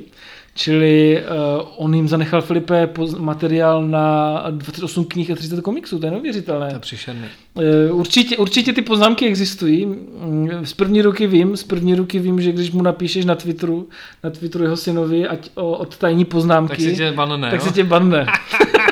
Čili 0.56 1.22
uh, 1.58 1.68
on 1.78 1.94
jim 1.96 2.08
zanechal 2.08 2.42
Filipe 2.42 2.90
materiál 3.18 3.88
na 3.88 4.44
28 4.50 5.06
knih 5.06 5.32
a 5.32 5.36
30 5.36 5.62
komiksů, 5.62 5.90
to 5.90 5.96
je 5.98 6.00
To 6.00 6.06
je 6.06 6.12
neuvěřitelné. 6.12 6.80
příšerný. 6.80 7.26
Eh, 7.88 7.92
Určitě, 7.92 8.38
určitě 8.38 8.74
ty 8.74 8.82
poznámky 8.82 9.26
existují. 9.28 9.86
Mm, 9.86 10.50
Z 10.64 10.74
první 10.74 11.02
ruky 11.02 11.28
vím, 11.28 11.58
z 11.58 11.64
první 11.64 11.96
ruky 11.96 12.20
vím, 12.20 12.42
že 12.42 12.52
když 12.52 12.72
mu 12.72 12.82
napíšeš 12.84 13.26
na 13.26 13.36
Twitteru, 13.36 13.88
na 14.24 14.30
Twitteru 14.30 14.64
jeho 14.64 14.78
synovi, 14.78 15.28
ať 15.28 15.50
o 15.56 15.72
odtajní 15.72 16.26
poznámky, 16.26 16.70
Tak 16.76 16.80
si 16.86 16.96
tě 16.96 17.12
banne, 17.12 17.52
tak 17.52 17.60
jo? 17.60 17.66
se 17.68 17.74
tě 17.74 17.84
banne. 17.84 18.26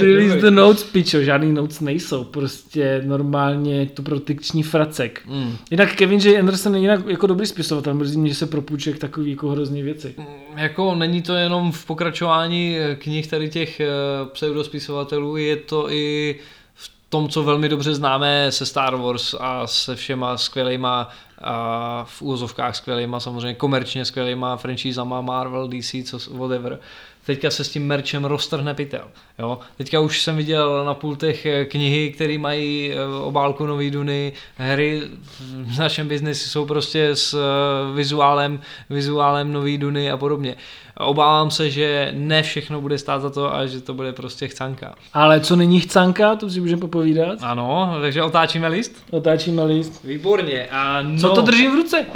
Release 0.00 0.36
the 0.36 0.50
notes, 0.50 0.84
pičo, 0.84 1.22
žádný 1.22 1.52
notes 1.52 1.80
nejsou, 1.80 2.24
prostě 2.24 3.02
normálně 3.04 3.86
to 3.86 4.02
protekční 4.02 4.62
fracek. 4.62 5.22
Mm. 5.26 5.56
Jinak 5.70 5.94
Kevin 5.94 6.20
J. 6.20 6.38
Anderson 6.38 6.74
je 6.74 6.80
jinak 6.80 7.00
jako 7.06 7.26
dobrý 7.26 7.46
spisovatel, 7.46 7.94
mrzí 7.94 8.18
mě, 8.18 8.28
že 8.28 8.34
se 8.34 8.46
propůjčuje 8.46 8.96
k 8.96 8.98
takový 8.98 9.30
jako 9.30 9.48
hrozný 9.48 9.82
věci. 9.82 10.14
Jako 10.56 10.94
není 10.94 11.22
to 11.22 11.34
jenom 11.34 11.72
v 11.72 11.86
pokračování 11.86 12.76
eh, 12.78 12.94
knih 12.94 13.26
tady 13.26 13.48
těch 13.48 13.80
eh, 13.80 13.88
pseudospisovatelů, 14.32 15.36
je 15.36 15.56
to 15.56 15.90
i 15.90 16.36
v 16.74 16.90
tom, 17.08 17.28
co 17.28 17.42
velmi 17.42 17.68
dobře 17.68 17.94
známe 17.94 18.52
se 18.52 18.66
Star 18.66 18.96
Wars 18.96 19.34
a 19.40 19.66
se 19.66 19.96
všema 19.96 20.36
skvělýma 20.36 21.08
a 21.42 22.04
v 22.08 22.22
úvozovkách 22.22 22.76
skvělýma, 22.76 23.20
samozřejmě 23.20 23.54
komerčně 23.54 24.04
skvělýma 24.04 24.56
franšízama 24.56 25.20
Marvel, 25.20 25.68
DC, 25.68 25.94
co, 26.04 26.18
whatever. 26.36 26.78
Teďka 27.26 27.50
se 27.50 27.64
s 27.64 27.68
tím 27.68 27.86
merčem 27.86 28.24
roztrhne 28.24 28.74
pytel. 28.74 29.04
Jo? 29.38 29.58
Teďka 29.76 30.00
už 30.00 30.22
jsem 30.22 30.36
viděl 30.36 30.84
na 30.84 30.94
pultech 30.94 31.46
eh, 31.46 31.64
knihy, 31.64 32.12
které 32.12 32.38
mají 32.38 32.92
eh, 32.92 33.22
obálku 33.22 33.66
nový 33.66 33.90
Duny, 33.90 34.32
hry 34.56 35.02
v 35.40 35.78
našem 35.78 36.08
biznesu 36.08 36.48
jsou 36.48 36.66
prostě 36.66 37.08
s 37.08 37.34
eh, 37.34 37.94
vizuálem, 37.94 38.60
vizuálem 38.90 39.52
nový 39.52 39.78
Duny 39.78 40.10
a 40.10 40.16
podobně. 40.16 40.56
Obávám 41.00 41.50
se, 41.50 41.70
že 41.70 42.12
ne 42.16 42.42
všechno 42.42 42.80
bude 42.80 42.98
stát 42.98 43.22
za 43.22 43.30
to 43.30 43.54
a 43.54 43.66
že 43.66 43.80
to 43.80 43.94
bude 43.94 44.12
prostě 44.12 44.48
chcanka. 44.48 44.94
Ale 45.12 45.40
co 45.40 45.56
není 45.56 45.80
chcanka, 45.80 46.36
to 46.36 46.50
si 46.50 46.60
můžeme 46.60 46.80
popovídat. 46.80 47.38
Ano, 47.42 47.96
takže 48.00 48.22
otáčíme 48.22 48.68
list? 48.68 49.04
Otáčíme 49.10 49.64
list. 49.64 50.04
Výborně. 50.04 50.66
A 50.70 51.02
no, 51.02 51.20
Co 51.20 51.28
to 51.28 51.42
držím 51.42 51.72
v 51.72 51.74
ruce? 51.74 52.06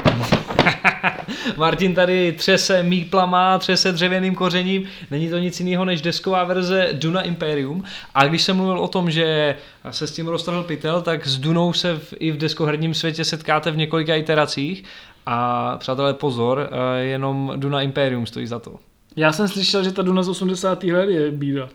Martin 1.57 1.95
tady 1.95 2.33
třese 2.33 2.83
míplama, 2.83 3.59
třese 3.59 3.93
dřevěným 3.93 4.35
kořením. 4.35 4.85
Není 5.11 5.31
to 5.31 5.39
nic 5.39 5.61
jiného 5.61 5.85
než 5.85 6.03
desková 6.03 6.45
verze 6.45 6.89
Duna 6.93 7.23
Imperium. 7.23 7.85
A 8.15 8.27
když 8.27 8.43
jsem 8.43 8.57
mluvil 8.57 8.79
o 8.79 8.89
tom, 8.89 9.11
že 9.11 9.57
se 9.91 10.07
s 10.07 10.13
tím 10.13 10.29
roztrhl 10.29 10.63
pytel, 10.63 11.03
tak 11.03 11.27
s 11.27 11.39
Dunou 11.39 11.73
se 11.73 11.95
v, 11.95 12.15
i 12.19 12.33
v 12.33 12.37
deskoherním 12.37 12.95
světě 12.95 13.25
setkáte 13.25 13.71
v 13.71 13.77
několika 13.77 14.15
iteracích. 14.15 14.85
A 15.27 15.77
přátelé, 15.79 16.15
pozor, 16.15 16.71
eh, 16.71 17.01
jenom 17.05 17.53
Duna 17.57 17.83
Imperium 17.83 18.27
stojí 18.27 18.47
za 18.47 18.59
to. 18.59 18.75
Já 19.17 19.33
jsem 19.33 19.49
slyšel, 19.49 19.85
že 19.85 19.93
ta 19.93 20.03
Duna 20.03 20.23
z 20.23 20.29
80. 20.29 20.93
let 20.93 21.11
je 21.11 21.31
bída. 21.31 21.69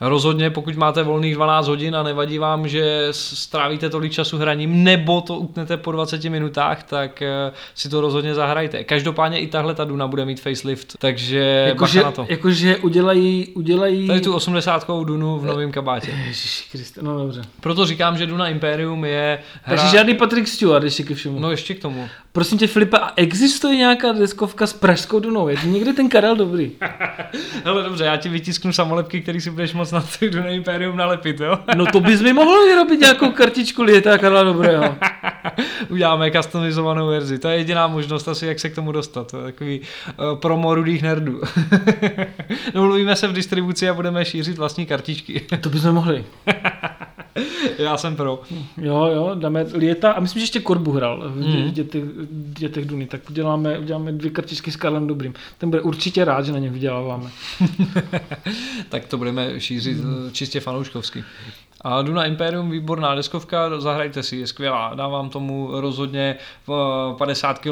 Rozhodně, 0.00 0.50
pokud 0.50 0.76
máte 0.76 1.02
volných 1.02 1.34
12 1.34 1.68
hodin 1.68 1.96
a 1.96 2.02
nevadí 2.02 2.38
vám, 2.38 2.68
že 2.68 3.08
strávíte 3.10 3.90
tolik 3.90 4.12
času 4.12 4.38
hraním, 4.38 4.84
nebo 4.84 5.20
to 5.20 5.36
utnete 5.36 5.76
po 5.76 5.92
20 5.92 6.24
minutách, 6.24 6.82
tak 6.82 7.22
eh, 7.22 7.52
si 7.74 7.88
to 7.88 8.00
rozhodně 8.00 8.34
zahrajte. 8.34 8.84
Každopádně 8.84 9.40
i 9.40 9.46
tahle 9.46 9.74
ta 9.74 9.84
Duna 9.84 10.06
bude 10.06 10.24
mít 10.24 10.40
facelift, 10.40 10.96
takže 10.98 11.64
Jakože 11.68 12.02
na 12.02 12.10
to. 12.10 12.26
jakože 12.28 12.76
udělají, 12.76 13.48
udělají... 13.54 14.06
Tady 14.06 14.20
tu 14.20 14.34
80 14.34 14.86
Dunu 15.04 15.38
v 15.38 15.44
novém 15.44 15.72
kabátě. 15.72 16.10
Ježiši 16.26 16.70
Kriste, 16.72 17.02
no 17.02 17.18
dobře. 17.18 17.42
Proto 17.60 17.86
říkám, 17.86 18.18
že 18.18 18.26
Duna 18.26 18.48
Imperium 18.48 19.04
je 19.04 19.38
hra... 19.62 19.76
Takže 19.76 19.96
žádný 19.96 20.14
Patrick 20.14 20.48
Stewart 20.48 20.84
ještě 20.84 21.02
ke 21.02 21.14
všemu. 21.14 21.38
No 21.38 21.50
ještě 21.50 21.74
k 21.74 21.82
tomu. 21.82 22.08
Prosím 22.32 22.58
tě 22.58 22.66
Filipe, 22.66 22.98
a 22.98 23.12
existuje 23.16 23.76
nějaká 23.76 24.12
deskovka 24.12 24.66
s 24.66 24.72
pražskou 24.72 25.20
Dunou? 25.20 25.48
Je 25.48 25.56
někdy 25.64 25.92
ten 25.92 26.08
Karel 26.08 26.36
dobrý? 26.36 26.72
Hele 27.64 27.82
dobře, 27.82 28.04
já 28.04 28.16
ti 28.16 28.28
vytisknu 28.28 28.72
samolepky, 28.72 29.20
který 29.20 29.40
si 29.40 29.50
budeš 29.50 29.74
moc 29.74 29.89
na 29.92 30.00
tu 30.00 30.30
Duna 30.30 30.48
Imperium 30.48 30.96
nalepit, 30.96 31.40
jo? 31.40 31.58
No 31.76 31.86
to 31.86 32.00
bys 32.00 32.20
mi 32.22 32.32
mohl 32.32 32.66
vyrobit 32.66 33.00
nějakou 33.00 33.30
kartičku 33.30 33.82
Lieta 33.82 34.18
Karla 34.18 34.42
Dobrého. 34.42 34.96
Uděláme 35.88 36.30
customizovanou 36.30 37.06
verzi. 37.06 37.38
To 37.38 37.48
je 37.48 37.56
jediná 37.56 37.86
možnost 37.86 38.28
asi, 38.28 38.46
jak 38.46 38.60
se 38.60 38.70
k 38.70 38.74
tomu 38.74 38.92
dostat. 38.92 39.30
To 39.30 39.36
je 39.36 39.44
takový 39.44 39.80
uh, 39.80 40.38
promo 40.38 40.74
rudých 40.74 41.02
nerdů. 41.02 41.40
Domluvíme 42.74 43.16
se 43.16 43.28
v 43.28 43.32
distribuci 43.32 43.88
a 43.88 43.94
budeme 43.94 44.24
šířit 44.24 44.58
vlastní 44.58 44.86
kartičky. 44.86 45.40
To 45.60 45.68
bychom 45.68 45.92
mohli. 45.92 46.24
Já 47.78 47.96
jsem 47.96 48.16
pro. 48.16 48.42
Jo, 48.76 49.10
jo, 49.14 49.30
dáme 49.34 49.66
Lieta 49.72 50.12
a 50.12 50.20
myslím, 50.20 50.40
že 50.40 50.44
ještě 50.44 50.60
Korbu 50.60 50.92
hrál 50.92 51.30
v 51.30 51.36
mm. 51.36 51.70
dětech, 51.70 52.04
dětech 52.30 52.86
Duny, 52.86 53.06
tak 53.06 53.30
uděláme, 53.30 53.78
uděláme 53.78 54.12
dvě 54.12 54.30
kartičky 54.30 54.72
s 54.72 54.76
Karlem 54.76 55.06
Dobrým. 55.06 55.34
Ten 55.58 55.70
bude 55.70 55.82
určitě 55.82 56.24
rád, 56.24 56.42
že 56.42 56.52
na 56.52 56.58
něm 56.58 56.72
vyděláváme. 56.72 57.30
tak 58.88 59.06
to 59.06 59.18
budeme 59.18 59.60
šířit 59.60 59.98
mm. 59.98 60.30
čistě 60.32 60.60
fanouškovsky. 60.60 61.24
A 61.84 62.02
Duna 62.02 62.24
Imperium, 62.24 62.70
výborná 62.70 63.14
deskovka, 63.14 63.80
zahrajte 63.80 64.22
si, 64.22 64.36
je 64.36 64.46
skvělá. 64.46 64.94
Dávám 64.94 65.28
tomu 65.28 65.68
rozhodně 65.72 66.36
eh, 66.68 67.14
50 67.18 67.58
kg 67.58 67.70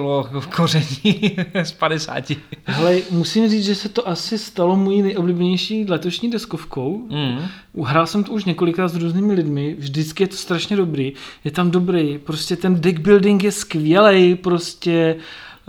koření 0.57 1.37
z 1.63 1.73
50. 1.73 2.33
Hele, 2.65 2.99
musím 3.11 3.49
říct, 3.49 3.65
že 3.65 3.75
se 3.75 3.89
to 3.89 4.09
asi 4.09 4.39
stalo 4.39 4.77
mojí 4.77 5.03
nejoblíbenější 5.03 5.85
letošní 5.89 6.31
deskovkou. 6.31 7.07
Mm. 7.11 7.39
Hrál 7.85 8.07
jsem 8.07 8.25
to 8.25 8.33
už 8.33 8.45
několikrát 8.45 8.89
s 8.89 8.97
různými 8.97 9.33
lidmi, 9.33 9.77
vždycky 9.79 10.23
je 10.23 10.29
to 10.29 10.37
strašně 10.37 10.77
dobrý, 10.77 11.13
je 11.45 11.51
tam 11.51 11.71
dobrý, 11.71 12.19
prostě 12.19 12.57
ten 12.57 12.81
deck 12.81 12.99
building 12.99 13.45
je 13.45 13.53
skvělý, 13.53 14.35
prostě 14.35 15.17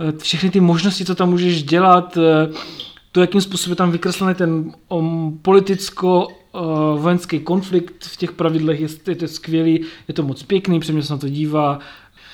eh, 0.08 0.18
všechny 0.18 0.50
ty 0.50 0.60
možnosti, 0.60 1.04
co 1.04 1.14
tam 1.14 1.30
můžeš 1.30 1.62
dělat, 1.62 2.16
eh, 2.16 2.52
to, 3.12 3.20
jakým 3.20 3.40
způsobem 3.40 3.76
tam 3.76 3.90
vykreslený 3.90 4.34
ten 4.34 4.72
um, 4.88 5.38
politicko 5.42 6.28
uh, 6.52 7.00
vojenský 7.00 7.40
konflikt 7.40 8.04
v 8.04 8.16
těch 8.16 8.32
pravidlech, 8.32 8.80
je, 8.80 8.88
je 9.06 9.16
to 9.16 9.28
skvělý, 9.28 9.84
je 10.08 10.14
to 10.14 10.22
moc 10.22 10.42
pěkný, 10.42 10.80
přemě 10.80 11.02
se 11.02 11.12
na 11.12 11.18
to 11.18 11.28
dívá. 11.28 11.78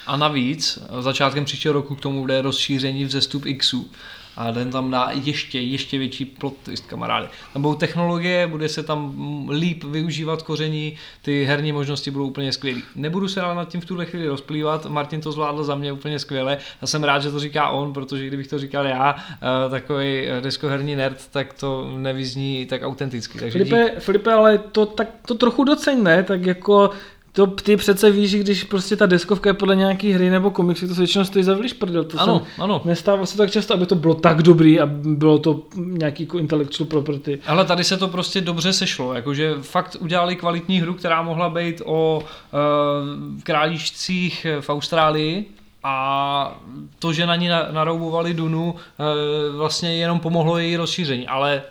A 0.06 0.16
navíc 0.16 0.78
začátkem 1.00 1.44
příštího 1.44 1.74
roku 1.74 1.94
k 1.94 2.00
tomu 2.00 2.20
bude 2.20 2.42
rozšíření 2.42 3.04
vzestup 3.04 3.44
Xu. 3.58 3.90
A 4.36 4.52
ten 4.52 4.70
tam 4.70 4.90
dá 4.90 5.10
ještě, 5.24 5.60
ještě 5.60 5.98
větší 5.98 6.24
plot 6.24 6.54
twist, 6.62 6.86
kamaráde. 6.86 7.28
Tam 7.52 7.62
budou 7.62 7.74
technologie, 7.74 8.46
bude 8.46 8.68
se 8.68 8.82
tam 8.82 9.14
líp 9.50 9.84
využívat 9.84 10.42
koření, 10.42 10.96
ty 11.22 11.44
herní 11.44 11.72
možnosti 11.72 12.10
budou 12.10 12.26
úplně 12.26 12.52
skvělé. 12.52 12.80
Nebudu 12.96 13.28
se 13.28 13.40
ale 13.40 13.54
nad 13.54 13.68
tím 13.68 13.80
v 13.80 13.84
tuhle 13.84 14.06
chvíli 14.06 14.28
rozplývat, 14.28 14.86
Martin 14.86 15.20
to 15.20 15.32
zvládl 15.32 15.64
za 15.64 15.74
mě 15.74 15.92
úplně 15.92 16.18
skvěle. 16.18 16.58
Já 16.80 16.86
jsem 16.86 17.04
rád, 17.04 17.18
že 17.18 17.30
to 17.30 17.40
říká 17.40 17.68
on, 17.68 17.92
protože 17.92 18.26
kdybych 18.26 18.48
to 18.48 18.58
říkal 18.58 18.86
já, 18.86 19.16
eh, 19.16 19.70
takový 19.70 20.26
deskoherní 20.40 20.96
nerd, 20.96 21.28
tak 21.30 21.52
to 21.52 21.90
nevyzní 21.96 22.66
tak 22.66 22.82
autenticky. 22.82 23.38
Takže 23.38 23.58
dík. 23.58 23.68
Filipe, 23.68 24.00
Filipe, 24.00 24.32
ale 24.32 24.58
to, 24.58 24.86
tak, 24.86 25.08
to 25.26 25.34
trochu 25.34 25.64
doceň, 25.64 26.02
ne? 26.02 26.22
Tak 26.22 26.46
jako 26.46 26.90
to 27.36 27.46
ty 27.46 27.76
přece 27.76 28.10
víš, 28.10 28.30
že 28.30 28.38
když 28.38 28.64
prostě 28.64 28.96
ta 28.96 29.06
deskovka 29.06 29.50
je 29.50 29.54
podle 29.54 29.76
nějaký 29.76 30.12
hry 30.12 30.30
nebo 30.30 30.50
komiksu, 30.50 30.88
to 30.88 30.94
se 30.94 31.00
většinou 31.00 31.24
stojí 31.24 31.44
za 31.44 31.54
vliš 31.54 31.72
prdel. 31.72 32.04
To 32.04 32.20
Ano, 32.20 32.38
jsem, 32.38 32.62
ano. 32.64 32.82
Nestává 32.84 33.26
se 33.26 33.36
tak 33.36 33.50
často, 33.50 33.74
aby 33.74 33.86
to 33.86 33.94
bylo 33.94 34.14
tak 34.14 34.42
dobrý 34.42 34.80
a 34.80 34.86
bylo 34.86 35.38
to 35.38 35.62
nějaký 35.76 36.22
jako 36.22 36.38
intellectual 36.38 36.86
property. 36.88 37.38
Ale 37.46 37.64
tady 37.64 37.84
se 37.84 37.96
to 37.96 38.08
prostě 38.08 38.40
dobře 38.40 38.72
sešlo, 38.72 39.14
jakože 39.14 39.54
fakt 39.60 39.96
udělali 40.00 40.36
kvalitní 40.36 40.80
hru, 40.80 40.94
která 40.94 41.22
mohla 41.22 41.48
být 41.50 41.82
o 41.84 42.22
uh, 42.22 43.40
králíčcích 43.42 44.46
v 44.60 44.70
Austrálii 44.70 45.44
a 45.84 46.58
to, 46.98 47.12
že 47.12 47.26
na 47.26 47.36
ní 47.36 47.48
na- 47.48 47.68
naroubovali 47.70 48.34
Dunu, 48.34 48.74
uh, 48.74 49.56
vlastně 49.56 49.96
jenom 49.96 50.20
pomohlo 50.20 50.58
její 50.58 50.76
rozšíření, 50.76 51.26
ale 51.28 51.62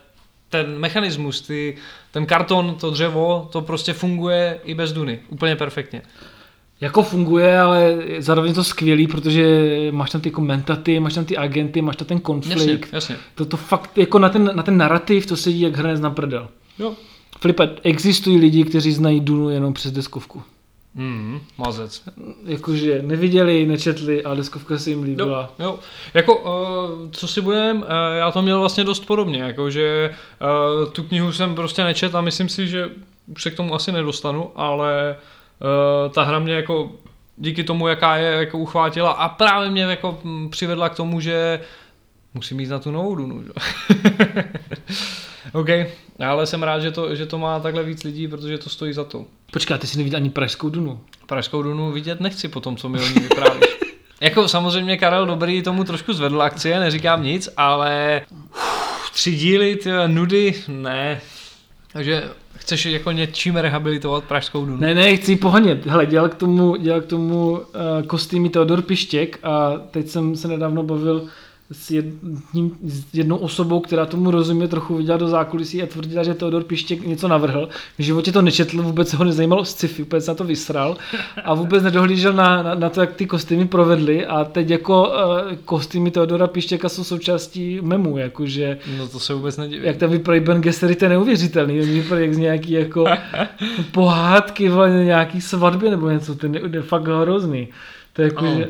ten 0.63 0.79
mechanismus, 0.79 1.41
ty, 1.41 1.75
ten 2.11 2.25
karton, 2.25 2.75
to 2.79 2.91
dřevo, 2.91 3.49
to 3.51 3.61
prostě 3.61 3.93
funguje 3.93 4.59
i 4.63 4.73
bez 4.75 4.93
Duny, 4.93 5.19
úplně 5.29 5.55
perfektně. 5.55 6.01
Jako 6.81 7.03
funguje, 7.03 7.59
ale 7.59 7.97
zároveň 8.19 8.49
je 8.49 8.55
to 8.55 8.63
skvělý, 8.63 9.07
protože 9.07 9.67
máš 9.91 10.09
tam 10.11 10.21
ty 10.21 10.31
komentaty, 10.31 10.99
máš 10.99 11.13
tam 11.13 11.25
ty 11.25 11.37
agenty, 11.37 11.81
máš 11.81 11.95
tam 11.95 12.07
ten 12.07 12.15
Jasně, 12.17 12.23
konflikt. 12.23 12.89
jasně. 12.93 13.15
To, 13.35 13.45
to 13.45 13.57
fakt 13.57 13.97
jako 13.97 14.19
na 14.19 14.29
ten, 14.29 14.51
na 14.53 14.63
ten 14.63 14.77
narrativ 14.77 15.25
to 15.25 15.37
sedí 15.37 15.61
jak 15.61 15.75
hrnec 15.75 15.99
na 15.99 16.09
prdel. 16.09 16.47
Jo. 16.79 16.93
Filipe, 17.41 17.69
existují 17.83 18.37
lidi, 18.37 18.63
kteří 18.63 18.91
znají 18.91 19.19
Dunu 19.19 19.49
jenom 19.49 19.73
přes 19.73 19.91
deskovku. 19.91 20.43
Mm, 20.95 21.39
mazec. 21.57 22.03
Jakože 22.45 23.01
neviděli, 23.01 23.65
nečetli, 23.65 24.23
ale 24.23 24.35
deskovka 24.35 24.77
se 24.77 24.89
jim 24.89 24.99
Jo, 24.99 25.05
líbila. 25.05 25.53
jo. 25.59 25.79
Jako, 26.13 26.35
uh, 26.37 27.11
co 27.11 27.27
si 27.27 27.41
budem, 27.41 27.77
uh, 27.77 27.83
já 28.17 28.31
to 28.31 28.41
měl 28.41 28.59
vlastně 28.59 28.83
dost 28.83 29.05
podobně, 29.05 29.39
jakože 29.43 30.15
uh, 30.85 30.91
tu 30.91 31.03
knihu 31.03 31.31
jsem 31.31 31.55
prostě 31.55 31.83
nečet 31.83 32.15
a 32.15 32.21
myslím 32.21 32.49
si, 32.49 32.67
že 32.67 32.89
už 33.27 33.43
se 33.43 33.51
k 33.51 33.55
tomu 33.55 33.75
asi 33.75 33.91
nedostanu, 33.91 34.51
ale 34.55 35.15
uh, 36.05 36.11
ta 36.11 36.23
hra 36.23 36.39
mě 36.39 36.53
jako 36.53 36.91
díky 37.37 37.63
tomu, 37.63 37.87
jaká 37.87 38.17
je, 38.17 38.31
jako 38.31 38.57
uchvátila 38.57 39.11
a 39.11 39.29
právě 39.29 39.69
mě 39.69 39.83
jako 39.83 40.17
mm, 40.23 40.49
přivedla 40.49 40.89
k 40.89 40.95
tomu, 40.95 41.19
že 41.19 41.59
musím 42.33 42.59
jít 42.59 42.69
na 42.69 42.79
tu 42.79 42.91
novou 42.91 43.15
Dunu. 43.15 43.43
OK, 45.55 45.69
ale 46.19 46.45
jsem 46.45 46.63
rád, 46.63 46.79
že 46.79 46.91
to, 46.91 47.15
že 47.15 47.25
to 47.25 47.37
má 47.37 47.59
takhle 47.59 47.83
víc 47.83 48.03
lidí, 48.03 48.27
protože 48.27 48.57
to 48.57 48.69
stojí 48.69 48.93
za 48.93 49.03
to. 49.03 49.25
Počkej, 49.51 49.77
ty 49.77 49.87
jsi 49.87 49.97
neviděl 49.97 50.17
ani 50.17 50.29
Pražskou 50.29 50.69
Dunu. 50.69 50.99
Pražskou 51.25 51.61
Dunu 51.61 51.91
vidět 51.91 52.21
nechci 52.21 52.47
po 52.47 52.61
tom, 52.61 52.77
co 52.77 52.89
mi 52.89 52.99
o 52.99 53.07
ní 53.07 53.13
vyprávíš. 53.13 53.77
jako 54.21 54.47
samozřejmě 54.47 54.97
Karel 54.97 55.25
Dobrý 55.25 55.61
tomu 55.61 55.83
trošku 55.83 56.13
zvedl 56.13 56.41
akcie, 56.41 56.79
neříkám 56.79 57.23
nic, 57.23 57.49
ale 57.57 58.21
uf, 58.31 59.11
tři 59.13 59.35
díly, 59.35 59.75
ty 59.75 59.89
nudy, 60.07 60.53
ne. 60.67 61.21
Takže 61.93 62.23
chceš 62.55 62.85
jako 62.85 63.11
něčím 63.11 63.55
rehabilitovat 63.55 64.23
Pražskou 64.23 64.65
Dunu? 64.65 64.77
Ne, 64.77 64.93
ne, 64.93 65.17
chci 65.17 65.35
pohonět. 65.35 65.85
Hele, 65.85 66.05
dělal 66.05 66.29
k 66.29 66.35
tomu, 66.35 66.75
dělal 66.75 67.01
k 67.01 67.05
tomu 67.05 67.51
uh, 67.51 67.59
kostýmy 68.07 68.49
Teodor 68.49 68.81
Pištěk 68.81 69.39
a 69.43 69.73
teď 69.91 70.07
jsem 70.07 70.35
se 70.35 70.47
nedávno 70.47 70.83
bavil 70.83 71.27
s, 71.71 71.91
jedním, 71.91 72.77
s 72.83 73.13
jednou 73.13 73.37
osobou, 73.37 73.79
která 73.79 74.05
tomu 74.05 74.31
rozumí, 74.31 74.67
trochu 74.67 74.95
viděla 74.95 75.17
do 75.17 75.27
zákulisí 75.27 75.83
a 75.83 75.87
tvrdila, 75.87 76.23
že 76.23 76.33
Teodor 76.33 76.63
Pištěk 76.63 77.07
něco 77.07 77.27
navrhl. 77.27 77.69
V 77.97 78.03
životě 78.03 78.31
to 78.31 78.41
nečetl, 78.41 78.81
vůbec 78.81 79.13
ho 79.13 79.23
nezajímalo 79.23 79.65
sci-fi, 79.65 80.03
vůbec 80.03 80.27
na 80.27 80.33
to 80.33 80.43
vysral 80.43 80.97
a 81.43 81.53
vůbec 81.53 81.83
nedohlížel 81.83 82.33
na, 82.33 82.63
na, 82.63 82.75
na 82.75 82.89
to, 82.89 83.01
jak 83.01 83.13
ty 83.13 83.25
kostýmy 83.25 83.67
provedly 83.67 84.25
a 84.25 84.43
teď 84.43 84.69
jako 84.69 85.09
uh, 85.09 85.55
kostýmy 85.65 86.11
Teodora 86.11 86.47
Pištěka 86.47 86.89
jsou 86.89 87.03
součástí 87.03 87.79
memu, 87.81 88.17
jakože... 88.17 88.77
No 88.97 89.07
to 89.07 89.19
se 89.19 89.33
vůbec 89.33 89.57
nedivím. 89.57 89.85
Jak 89.85 89.97
tam 89.97 90.09
vypadají 90.09 90.41
Ben 90.41 90.61
Gessery, 90.61 90.95
to 90.95 91.05
je 91.05 91.09
neuvěřitelný, 91.09 91.79
vypadají 91.79 92.27
jak 92.27 92.33
z 92.33 92.37
nějaký 92.37 92.71
jako 92.71 93.05
pohádky, 93.91 94.71
nějaký 95.03 95.41
svatby 95.41 95.89
nebo 95.89 96.09
něco, 96.09 96.35
ten 96.35 96.55
je, 96.55 96.61
je 96.71 96.81
fakt 96.81 97.07
hrozný. 97.07 97.67
To 98.13 98.21
je 98.21 98.27
jako, 98.27 98.45
že... 98.45 98.67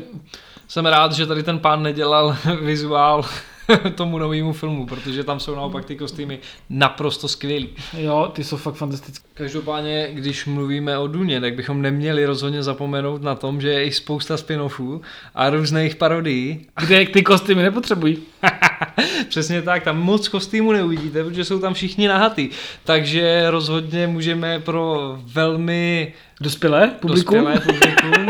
Jsem 0.68 0.86
rád, 0.86 1.12
že 1.12 1.26
tady 1.26 1.42
ten 1.42 1.58
pán 1.58 1.82
nedělal 1.82 2.36
vizuál 2.62 3.24
tomu 3.94 4.18
novému 4.18 4.52
filmu, 4.52 4.86
protože 4.86 5.24
tam 5.24 5.40
jsou 5.40 5.54
naopak 5.54 5.84
ty 5.84 5.96
kostýmy 5.96 6.38
naprosto 6.70 7.28
skvělý. 7.28 7.68
Jo, 7.98 8.30
ty 8.32 8.44
jsou 8.44 8.56
fakt 8.56 8.74
fantastické. 8.74 9.28
Každopádně, 9.34 10.08
když 10.12 10.46
mluvíme 10.46 10.98
o 10.98 11.06
Duně, 11.06 11.40
tak 11.40 11.54
bychom 11.54 11.82
neměli 11.82 12.26
rozhodně 12.26 12.62
zapomenout 12.62 13.22
na 13.22 13.34
tom, 13.34 13.60
že 13.60 13.68
je 13.68 13.84
i 13.84 13.92
spousta 13.92 14.36
spin-offů 14.36 15.00
a 15.34 15.50
různých 15.50 15.96
parodií. 15.96 16.66
Kde 16.80 17.06
ty 17.06 17.22
kostýmy 17.22 17.62
nepotřebují. 17.62 18.18
Přesně 19.28 19.62
tak, 19.62 19.82
tam 19.82 19.98
moc 19.98 20.28
kostýmů 20.28 20.72
neuvidíte, 20.72 21.24
protože 21.24 21.44
jsou 21.44 21.58
tam 21.58 21.74
všichni 21.74 22.08
nahatý. 22.08 22.48
Takže 22.84 23.50
rozhodně 23.50 24.06
můžeme 24.06 24.60
pro 24.60 25.18
velmi 25.24 26.12
Dospělé 26.40 26.90
publikum, 27.00 27.44
Dospělé 27.44 27.60
publikum. 27.60 28.28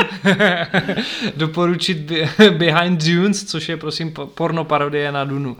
doporučit 1.36 2.12
Behind 2.50 3.04
Dunes, 3.04 3.44
což 3.44 3.68
je 3.68 3.76
prosím 3.76 4.14
porno 4.34 4.64
parodie 4.64 5.12
na 5.12 5.24
Dunu. 5.24 5.56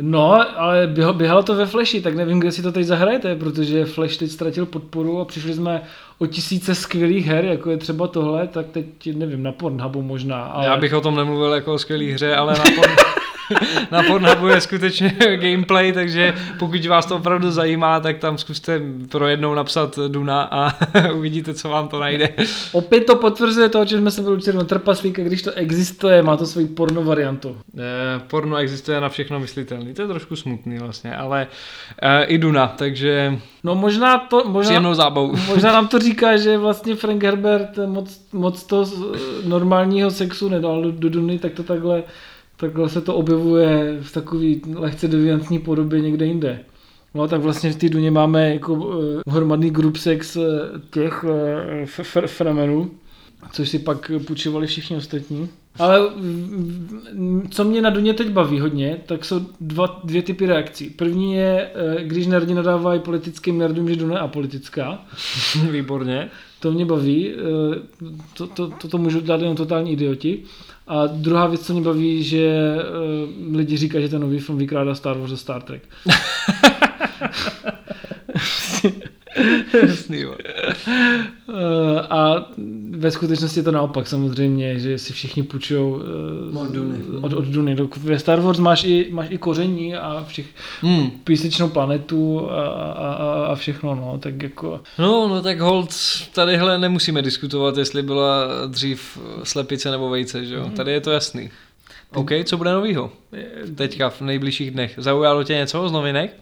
No, 0.00 0.58
ale 0.60 0.86
běhalo 1.12 1.42
to 1.42 1.54
ve 1.54 1.66
Flashi, 1.66 2.00
tak 2.00 2.14
nevím, 2.14 2.40
kde 2.40 2.52
si 2.52 2.62
to 2.62 2.72
teď 2.72 2.86
zahrajete, 2.86 3.36
protože 3.36 3.84
Flash 3.84 4.16
teď 4.16 4.30
ztratil 4.30 4.66
podporu 4.66 5.20
a 5.20 5.24
přišli 5.24 5.54
jsme 5.54 5.82
o 6.18 6.26
tisíce 6.26 6.74
skvělých 6.74 7.26
her, 7.26 7.44
jako 7.44 7.70
je 7.70 7.76
třeba 7.76 8.06
tohle, 8.06 8.48
tak 8.48 8.66
teď 8.66 8.86
nevím, 9.14 9.42
na 9.42 9.52
Pornhubu 9.52 10.02
možná. 10.02 10.44
Ale... 10.44 10.66
Já 10.66 10.76
bych 10.76 10.94
o 10.94 11.00
tom 11.00 11.16
nemluvil 11.16 11.52
jako 11.52 11.74
o 11.74 11.78
skvělých 11.78 12.14
hře, 12.14 12.36
ale 12.36 12.52
na 12.52 12.64
Pornhubu 12.64 13.27
na 13.90 14.02
Pornhubu 14.02 14.48
je 14.48 14.60
skutečně 14.60 15.16
gameplay, 15.36 15.92
takže 15.92 16.34
pokud 16.58 16.86
vás 16.86 17.06
to 17.06 17.16
opravdu 17.16 17.50
zajímá, 17.50 18.00
tak 18.00 18.18
tam 18.18 18.38
zkuste 18.38 18.80
pro 19.08 19.28
jednou 19.28 19.54
napsat 19.54 19.98
Duna 20.08 20.42
a 20.42 20.72
uvidíte, 21.14 21.54
co 21.54 21.68
vám 21.68 21.88
to 21.88 22.00
najde. 22.00 22.28
Opět 22.72 23.04
to 23.04 23.16
potvrzuje 23.16 23.68
to, 23.68 23.80
o 23.80 23.84
čem 23.84 24.00
jsme 24.00 24.10
se 24.10 24.22
byli 24.22 24.38
na 24.54 24.64
trpaslíka, 24.64 25.22
když 25.22 25.42
to 25.42 25.52
existuje, 25.52 26.22
má 26.22 26.36
to 26.36 26.46
svoji 26.46 26.66
porno 26.66 27.04
variantu. 27.04 27.56
Eh, 27.78 27.82
porno 28.26 28.56
existuje 28.56 29.00
na 29.00 29.08
všechno 29.08 29.40
myslitelný, 29.40 29.94
to 29.94 30.02
je 30.02 30.08
trošku 30.08 30.36
smutný 30.36 30.78
vlastně, 30.78 31.16
ale 31.16 31.46
eh, 32.02 32.24
i 32.24 32.38
Duna, 32.38 32.66
takže 32.66 33.38
No 33.64 33.74
možná 33.74 34.18
to, 34.18 34.44
možná, 34.48 34.94
zábavu. 34.94 35.36
možná 35.48 35.72
nám 35.72 35.88
to 35.88 35.98
říká, 35.98 36.36
že 36.36 36.58
vlastně 36.58 36.94
Frank 36.94 37.22
Herbert 37.22 37.78
moc, 37.86 38.20
moc 38.32 38.64
to 38.64 38.84
normálního 39.44 40.10
sexu 40.10 40.48
nedal 40.48 40.82
do, 40.82 40.92
do 40.92 41.10
Duny, 41.10 41.38
tak 41.38 41.52
to 41.52 41.62
takhle 41.62 42.02
takhle 42.60 42.88
se 42.88 43.00
to 43.00 43.14
objevuje 43.14 43.98
v 44.02 44.12
takový 44.12 44.62
lehce 44.74 45.08
deviantní 45.08 45.58
podobě 45.58 46.00
někde 46.00 46.26
jinde. 46.26 46.60
No 47.14 47.28
tak 47.28 47.40
vlastně 47.40 47.72
v 47.72 47.76
té 47.76 47.88
Duně 47.88 48.10
máme 48.10 48.52
jako 48.52 48.72
uh, 48.72 48.94
hromadný 49.26 49.70
group 49.70 49.96
sex 49.96 50.36
uh, 50.36 50.44
těch 50.90 51.24
uh, 51.24 52.26
fremenů, 52.26 52.90
což 53.52 53.68
si 53.68 53.78
pak 53.78 54.10
půjčovali 54.26 54.66
všichni 54.66 54.96
ostatní. 54.96 55.48
Ale 55.78 56.00
co 57.50 57.64
mě 57.64 57.82
na 57.82 57.90
Duně 57.90 58.14
teď 58.14 58.30
baví 58.30 58.60
hodně, 58.60 58.98
tak 59.06 59.24
jsou 59.24 59.40
dva, 59.60 60.00
dvě 60.04 60.22
typy 60.22 60.46
reakcí. 60.46 60.90
První 60.90 61.34
je, 61.34 61.70
když 62.02 62.26
nerdi 62.26 62.54
nadávají 62.54 63.00
politickým 63.00 63.58
nerdům, 63.58 63.88
že 63.88 63.96
Duna 63.96 64.14
je 64.14 64.20
apolitická. 64.20 65.04
Výborně. 65.70 66.30
To 66.60 66.72
mě 66.72 66.86
baví, 66.86 67.32
to, 68.34 68.46
to, 68.46 68.68
to, 68.68 68.88
to 68.88 68.98
můžu 68.98 69.20
dát 69.20 69.40
jenom 69.40 69.56
totální 69.56 69.92
idioti. 69.92 70.42
A 70.86 71.06
druhá 71.06 71.46
věc, 71.46 71.66
co 71.66 71.72
mě 71.72 71.82
baví, 71.82 72.22
že 72.22 72.76
uh, 73.48 73.56
lidi 73.56 73.76
říkají, 73.76 74.04
že 74.04 74.08
ten 74.08 74.20
nový 74.20 74.38
film 74.38 74.58
vykrádá 74.58 74.94
Star 74.94 75.18
Wars 75.18 75.32
a 75.32 75.36
Star 75.36 75.62
Trek. 75.62 75.82
Jasný, 79.82 80.26
uh, 80.26 80.34
a 82.10 82.50
ve 82.90 83.10
skutečnosti 83.10 83.60
je 83.60 83.64
to 83.64 83.72
naopak 83.72 84.06
samozřejmě, 84.06 84.78
že 84.78 84.98
si 84.98 85.12
všichni 85.12 85.42
půjčují 85.42 85.80
uh, 85.80 86.62
od 86.62 86.72
Duny. 86.72 86.98
Od, 87.20 87.32
od 87.32 87.44
Duny. 87.44 87.76
Ve 87.96 88.18
Star 88.18 88.40
Wars 88.40 88.58
máš 88.58 88.84
i, 88.84 89.08
máš 89.10 89.26
i 89.30 89.38
koření 89.38 89.94
a 89.96 90.24
všech 90.28 90.46
hmm. 90.80 91.10
písečnou 91.24 91.68
planetu 91.68 92.50
a, 92.50 92.66
a, 92.66 93.12
a, 93.12 93.46
a 93.46 93.54
všechno, 93.54 93.94
no, 93.94 94.18
tak 94.18 94.42
jako... 94.42 94.80
No, 94.98 95.28
no 95.28 95.42
tak 95.42 95.60
hold, 95.60 95.90
tadyhle 96.32 96.78
nemusíme 96.78 97.22
diskutovat, 97.22 97.76
jestli 97.76 98.02
byla 98.02 98.48
dřív 98.66 99.18
slepice 99.42 99.90
nebo 99.90 100.10
vejce, 100.10 100.44
že 100.44 100.54
jo? 100.54 100.62
Hmm. 100.62 100.72
Tady 100.72 100.92
je 100.92 101.00
to 101.00 101.10
jasný. 101.10 101.50
OK, 102.14 102.30
co 102.44 102.56
bude 102.56 102.72
novýho? 102.72 103.10
Teďka 103.74 104.10
v 104.10 104.20
nejbližších 104.20 104.70
dnech. 104.70 104.94
Zaujalo 104.96 105.44
tě 105.44 105.54
něco 105.54 105.88
z 105.88 105.92
novinek? 105.92 106.36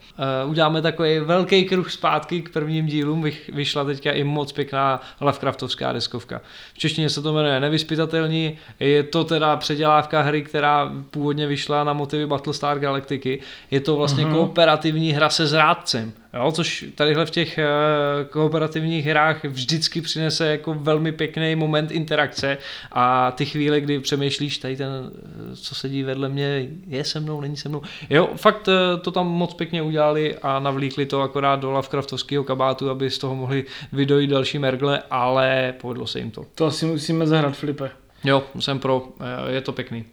Uh, 0.44 0.50
uděláme 0.50 0.82
takový 0.82 1.18
velký 1.18 1.64
kruh 1.64 1.90
zpátky 1.90 2.42
k 2.42 2.52
prvním 2.52 2.86
dílům. 2.86 3.24
vyšla 3.52 3.84
teďka 3.84 4.12
i 4.12 4.24
moc 4.24 4.52
pěkná 4.52 5.00
Lovecraftovská 5.20 5.92
deskovka. 5.92 6.40
V 6.74 6.78
češtině 6.78 7.10
se 7.10 7.22
to 7.22 7.32
jmenuje 7.32 7.60
Nevyspytatelní. 7.60 8.58
Je 8.80 9.02
to 9.02 9.24
teda 9.24 9.56
předělávka 9.56 10.22
hry, 10.22 10.42
která 10.42 10.92
původně 11.10 11.46
vyšla 11.46 11.84
na 11.84 11.92
motivy 11.92 12.26
Battlestar 12.26 12.78
Galactiky. 12.78 13.40
Je 13.70 13.80
to 13.80 13.96
vlastně 13.96 14.24
uh-huh. 14.24 14.34
kooperativní 14.34 15.12
hra 15.12 15.30
se 15.30 15.46
zrádcem. 15.46 16.12
Jo, 16.34 16.52
což 16.52 16.84
tadyhle 16.94 17.26
v 17.26 17.30
těch 17.30 17.58
uh, 17.58 18.26
kooperativních 18.26 19.06
hrách 19.06 19.44
vždycky 19.44 20.00
přinese 20.00 20.46
jako 20.46 20.74
velmi 20.74 21.12
pěkný 21.12 21.56
moment 21.56 21.90
interakce 21.90 22.58
a 22.92 23.30
ty 23.30 23.46
chvíle, 23.46 23.80
kdy 23.80 24.00
přemýšlíš, 24.00 24.58
tady 24.58 24.76
ten, 24.76 25.10
eh, 25.52 25.55
co 25.56 25.74
sedí 25.74 26.02
vedle 26.02 26.28
mě, 26.28 26.68
je 26.86 27.04
se 27.04 27.20
mnou, 27.20 27.40
není 27.40 27.56
se 27.56 27.68
mnou. 27.68 27.82
Jo, 28.10 28.28
fakt 28.36 28.68
uh, 28.68 29.00
to 29.00 29.10
tam 29.10 29.26
moc 29.26 29.54
pěkně 29.54 29.82
udělali 29.82 30.38
a 30.38 30.58
navlíkli 30.58 31.06
to 31.06 31.22
akorát 31.22 31.60
do 31.60 31.70
Lovecraftovského 31.70 32.44
kabátu, 32.44 32.90
aby 32.90 33.10
z 33.10 33.18
toho 33.18 33.34
mohli 33.34 33.64
vydojit 33.92 34.30
další 34.30 34.58
mergle, 34.58 35.02
ale 35.10 35.74
povedlo 35.80 36.06
se 36.06 36.18
jim 36.18 36.30
to. 36.30 36.44
To 36.54 36.66
asi 36.66 36.86
musíme 36.86 37.26
zahrát, 37.26 37.56
Filipe. 37.56 37.90
Jo, 38.24 38.42
jsem 38.60 38.78
pro, 38.78 39.08
je 39.48 39.60
to 39.60 39.72
pěkný. 39.72 40.04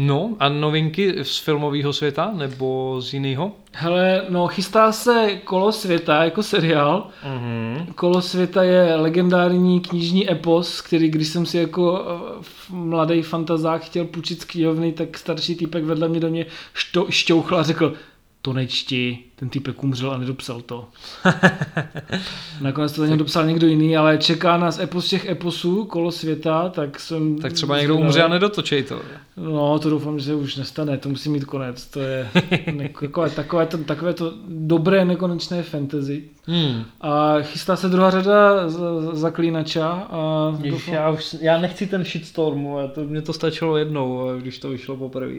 No 0.00 0.36
a 0.38 0.48
novinky 0.48 1.14
z 1.24 1.38
filmového 1.38 1.92
světa 1.92 2.30
nebo 2.34 2.96
z 3.00 3.12
jiného? 3.12 3.52
Hele, 3.72 4.24
no 4.28 4.46
chystá 4.46 4.92
se 4.92 5.40
Kolo 5.44 5.72
světa 5.72 6.24
jako 6.24 6.42
seriál. 6.42 7.08
Uh-huh. 7.26 7.86
Kolo 7.94 8.22
světa 8.22 8.62
je 8.62 8.94
legendární 8.94 9.80
knižní 9.80 10.30
epos, 10.30 10.80
který 10.80 11.08
když 11.08 11.28
jsem 11.28 11.46
si 11.46 11.58
jako 11.58 12.04
eh, 12.04 12.42
v 12.42 12.70
mladý 12.70 13.22
fantazák 13.22 13.82
chtěl 13.82 14.04
půjčit 14.04 14.40
z 14.40 14.44
knihovny, 14.44 14.92
tak 14.92 15.18
starší 15.18 15.54
týpek 15.54 15.84
vedle 15.84 16.08
mě 16.08 16.20
do 16.20 16.30
mě 16.30 16.46
što, 16.72 17.06
šťouchl 17.10 17.56
a 17.56 17.62
řekl, 17.62 17.94
to 18.48 18.52
nečti, 18.52 19.18
ten 19.36 19.48
týpek 19.48 19.84
umřel 19.84 20.10
a 20.10 20.18
nedopsal 20.18 20.60
to. 20.60 20.88
Nakonec 22.60 22.92
to 22.92 23.06
za 23.06 23.16
dopsal 23.16 23.46
někdo 23.46 23.66
jiný, 23.66 23.96
ale 23.96 24.18
čeká 24.18 24.56
nás 24.56 24.78
epos 24.78 25.08
těch 25.08 25.28
eposů, 25.28 25.84
kolo 25.84 26.12
světa, 26.12 26.68
tak 26.68 27.00
jsem... 27.00 27.38
Tak 27.38 27.52
třeba 27.52 27.78
někdo 27.78 27.96
umře 27.96 28.22
a 28.22 28.28
nedotočej 28.28 28.82
to. 28.82 29.00
No, 29.36 29.78
to 29.78 29.90
doufám, 29.90 30.18
že 30.18 30.24
se 30.24 30.34
už 30.34 30.56
nestane, 30.56 30.98
to 30.98 31.08
musí 31.08 31.30
mít 31.30 31.44
konec, 31.44 31.86
to 31.86 32.00
je 32.00 32.28
takové, 33.00 33.30
takové, 33.30 33.66
to, 33.66 33.78
takové 33.78 34.14
to 34.14 34.34
dobré 34.48 35.04
nekonečné 35.04 35.62
fantasy. 35.62 36.24
Hmm. 36.46 36.84
A 37.00 37.40
chystá 37.40 37.76
se 37.76 37.88
druhá 37.88 38.10
řada 38.10 38.68
Zaklínača. 39.12 39.88
A 40.10 40.52
Jež, 40.62 40.72
doufám... 40.72 40.94
já, 40.94 41.10
už, 41.10 41.36
já 41.40 41.60
nechci 41.60 41.86
ten 41.86 42.04
shitstorm, 42.04 42.66
to, 42.94 43.04
mě 43.04 43.22
to 43.22 43.32
stačilo 43.32 43.76
jednou, 43.76 44.38
když 44.38 44.58
to 44.58 44.68
vyšlo 44.68 44.96
poprvé. 44.96 45.34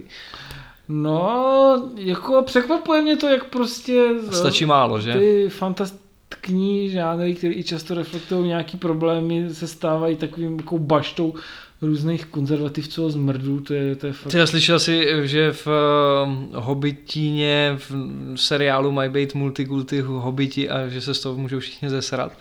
No, 0.90 1.90
jako 1.96 2.44
překvapuje 2.46 3.02
mě 3.02 3.18
to, 3.18 3.28
jak 3.28 3.46
prostě... 3.46 4.10
Stačí 4.32 4.66
málo, 4.66 5.02
že? 5.02 5.14
Ty 5.14 5.50
fantastickní 5.50 6.90
žánry, 6.90 7.36
které 7.36 7.54
i 7.54 7.64
často 7.64 7.94
reflektují 7.94 8.48
nějaký 8.48 8.78
problémy, 8.78 9.54
se 9.54 9.68
stávají 9.68 10.16
takovým 10.16 10.58
jako 10.58 10.78
baštou 10.78 11.34
různých 11.82 12.26
konzervativců 12.26 13.06
a 13.06 13.10
zmrdů, 13.10 13.60
to 13.60 13.74
je, 13.74 13.96
to 13.96 14.08
je 14.08 14.14
fakt... 14.14 14.34
Já 14.34 14.48
slyšel 14.48 14.80
si, 14.80 15.08
že 15.24 15.52
v 15.52 15.68
uh, 15.68 16.64
Hobbitíně, 16.64 17.78
v 17.78 17.92
seriálu 18.36 18.92
mají 18.92 19.10
být 19.10 19.36
multikulty 19.36 20.02
Hobbiti 20.02 20.70
a 20.70 20.88
že 20.88 21.02
se 21.02 21.14
z 21.14 21.20
toho 21.20 21.36
můžou 21.36 21.60
všichni 21.60 21.90
zesrat. 21.90 22.32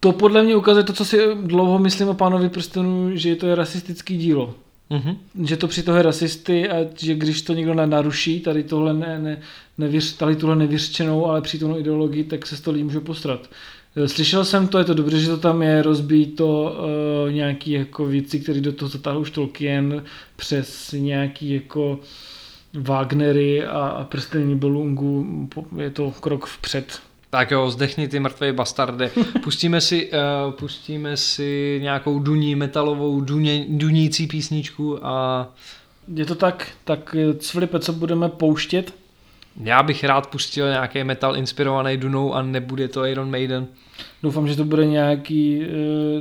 To 0.00 0.12
podle 0.12 0.42
mě 0.42 0.56
ukazuje 0.56 0.84
to, 0.84 0.92
co 0.92 1.04
si 1.04 1.18
dlouho 1.34 1.78
myslím 1.78 2.08
o 2.08 2.14
pánovi 2.14 2.48
prstenu, 2.48 3.10
že 3.16 3.36
to 3.36 3.46
je 3.46 3.54
rasistický 3.54 4.16
dílo. 4.16 4.54
Mm-hmm. 4.92 5.16
Že 5.44 5.56
to 5.56 5.68
při 5.68 5.82
toho 5.82 6.02
rasisty 6.02 6.68
a 6.68 6.76
že 6.98 7.14
když 7.14 7.42
to 7.42 7.52
někdo 7.52 7.74
naruší, 7.74 8.40
tady 8.40 8.62
tohle 8.62 8.94
ne, 8.94 9.18
ne, 9.18 9.40
nevěř, 9.78 10.16
tady 10.16 10.36
tuhle 10.36 10.56
nevěřčenou, 10.56 11.26
ale 11.26 11.42
přítomnou 11.42 11.78
ideologii, 11.78 12.24
tak 12.24 12.46
se 12.46 12.56
z 12.56 12.60
toho 12.60 12.72
lidi 12.72 12.84
může 12.84 13.00
postrat. 13.00 13.50
Eh, 13.96 14.08
slyšel 14.08 14.44
jsem 14.44 14.68
to, 14.68 14.78
je 14.78 14.84
to 14.84 14.94
dobře, 14.94 15.20
že 15.20 15.28
to 15.28 15.36
tam 15.36 15.62
je, 15.62 15.82
rozbít 15.82 16.36
to 16.36 16.78
uh, 17.26 17.32
nějaký 17.32 17.70
jako 17.70 18.06
věci, 18.06 18.40
které 18.40 18.60
do 18.60 18.72
toho 18.72 18.88
zatáhl 18.88 19.20
už 19.20 19.30
Tolkien 19.30 20.04
přes 20.36 20.92
nějaký 20.92 21.54
jako 21.54 22.00
Wagnery 22.74 23.64
a, 23.64 23.78
a 23.80 24.04
prstení 24.04 24.56
Belungu, 24.56 25.48
je 25.78 25.90
to 25.90 26.10
krok 26.10 26.46
vpřed. 26.46 27.00
Tak 27.34 27.50
jo, 27.50 27.70
zdechni 27.70 28.08
ty 28.08 28.20
mrtvé 28.20 28.52
bastardy. 28.52 29.10
Pustíme 29.44 29.80
si, 29.80 30.10
uh, 30.10 30.52
pustíme 30.52 31.16
si 31.16 31.78
nějakou 31.82 32.18
duní, 32.18 32.54
metalovou, 32.54 33.20
duně, 33.20 33.64
dunící 33.68 34.26
písničku 34.26 35.06
a... 35.06 35.48
Je 36.14 36.24
to 36.24 36.34
tak, 36.34 36.68
tak 36.84 37.16
Cvlipe, 37.38 37.78
co 37.78 37.92
budeme 37.92 38.28
pouštět? 38.28 38.94
Já 39.62 39.82
bych 39.82 40.04
rád 40.04 40.26
pustil 40.26 40.68
nějaký 40.68 41.04
metal 41.04 41.36
inspirovaný 41.36 41.96
Dunou 41.96 42.34
a 42.34 42.42
nebude 42.42 42.88
to 42.88 43.06
Iron 43.06 43.30
Maiden. 43.30 43.66
Doufám, 44.22 44.48
že 44.48 44.56
to 44.56 44.64
bude 44.64 44.86
nějaký 44.86 45.58
uh, 45.58 45.66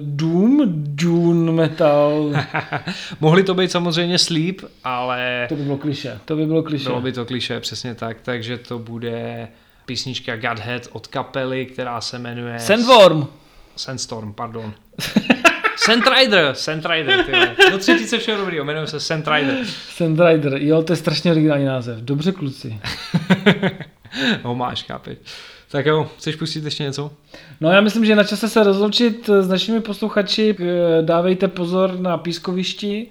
Doom, 0.02 0.62
Dune 0.76 1.52
metal. 1.52 2.34
Mohli 3.20 3.44
to 3.44 3.54
být 3.54 3.72
samozřejmě 3.72 4.18
Sleep, 4.18 4.62
ale... 4.84 5.46
To 5.50 5.56
by 5.56 5.64
bylo 5.64 5.78
kliše, 5.78 6.20
to 6.26 6.36
by 6.36 6.46
bylo 6.46 6.64
kliše. 6.64 6.90
Bylo 6.90 7.02
by 7.02 7.12
to 7.12 7.26
kliše, 7.26 7.60
přesně 7.60 7.96
tak, 7.96 8.18
takže 8.22 8.58
to 8.58 8.80
bude 8.80 9.48
písnička 9.86 10.36
Godhead 10.36 10.88
od 10.92 11.08
kapely, 11.08 11.66
která 11.66 12.02
se 12.02 12.20
jmenuje... 12.20 12.60
Sandworm! 12.60 13.28
Sandstorm, 13.76 14.34
pardon. 14.34 14.74
Sandrider, 15.78 16.56
Sandrider, 16.56 17.26
Do 17.72 17.78
třetice 17.78 18.18
všeho 18.18 18.38
dobrýho, 18.38 18.66
jmenuje 18.66 18.88
se 18.88 19.00
Sandrider. 19.00 19.58
Sandrider, 19.90 20.54
jo, 20.56 20.82
to 20.82 20.94
je 20.94 20.98
strašně 20.98 21.32
originální 21.32 21.66
název. 21.66 22.00
Dobře, 22.00 22.32
kluci. 22.32 22.80
no 24.44 24.56
máš, 24.56 24.84
chápeš. 24.84 25.18
Tak 25.72 25.86
jo, 25.86 26.10
chceš 26.18 26.36
pustit 26.36 26.66
ještě 26.66 26.84
něco? 26.84 27.12
No 27.62 27.72
já 27.72 27.82
myslím, 27.82 28.06
že 28.06 28.16
na 28.16 28.24
čase 28.24 28.50
se 28.50 28.64
rozloučit 28.64 29.30
s 29.40 29.48
našimi 29.48 29.82
posluchači. 29.82 30.56
Dávejte 31.02 31.48
pozor 31.48 32.00
na 32.00 32.18
pískovišti, 32.18 33.08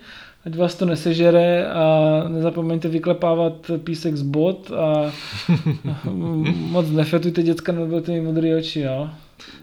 ať 0.46 0.56
vás 0.56 0.74
to 0.74 0.84
nesežere 0.88 1.68
a 1.68 1.84
nezapomeňte 2.28 2.88
vyklepávat 2.88 3.70
písek 3.84 4.16
z 4.16 4.22
bot 4.22 4.72
a 4.72 5.12
moc 6.72 6.90
nefetujte 6.90 7.42
děcka, 7.42 7.72
nebudete 7.72 8.12
mít 8.12 8.20
modré 8.20 8.56
oči, 8.56 8.80
jo? 8.80 9.10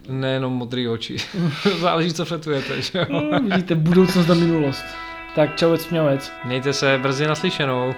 Nejenom 0.09 0.53
modré 0.53 0.89
oči. 0.89 1.17
Záleží, 1.79 2.13
co 2.13 2.25
fetujete, 2.25 2.81
že 2.81 2.99
jo? 2.99 3.05
No, 3.09 3.39
vidíte, 3.39 3.75
budoucnost 3.75 4.29
a 4.29 4.33
minulost. 4.33 4.85
Tak 5.35 5.55
čauec, 5.55 5.89
měvec. 5.89 6.31
Mějte 6.45 6.73
se 6.73 6.99
brzy 7.01 7.27
naslyšenou. 7.27 7.93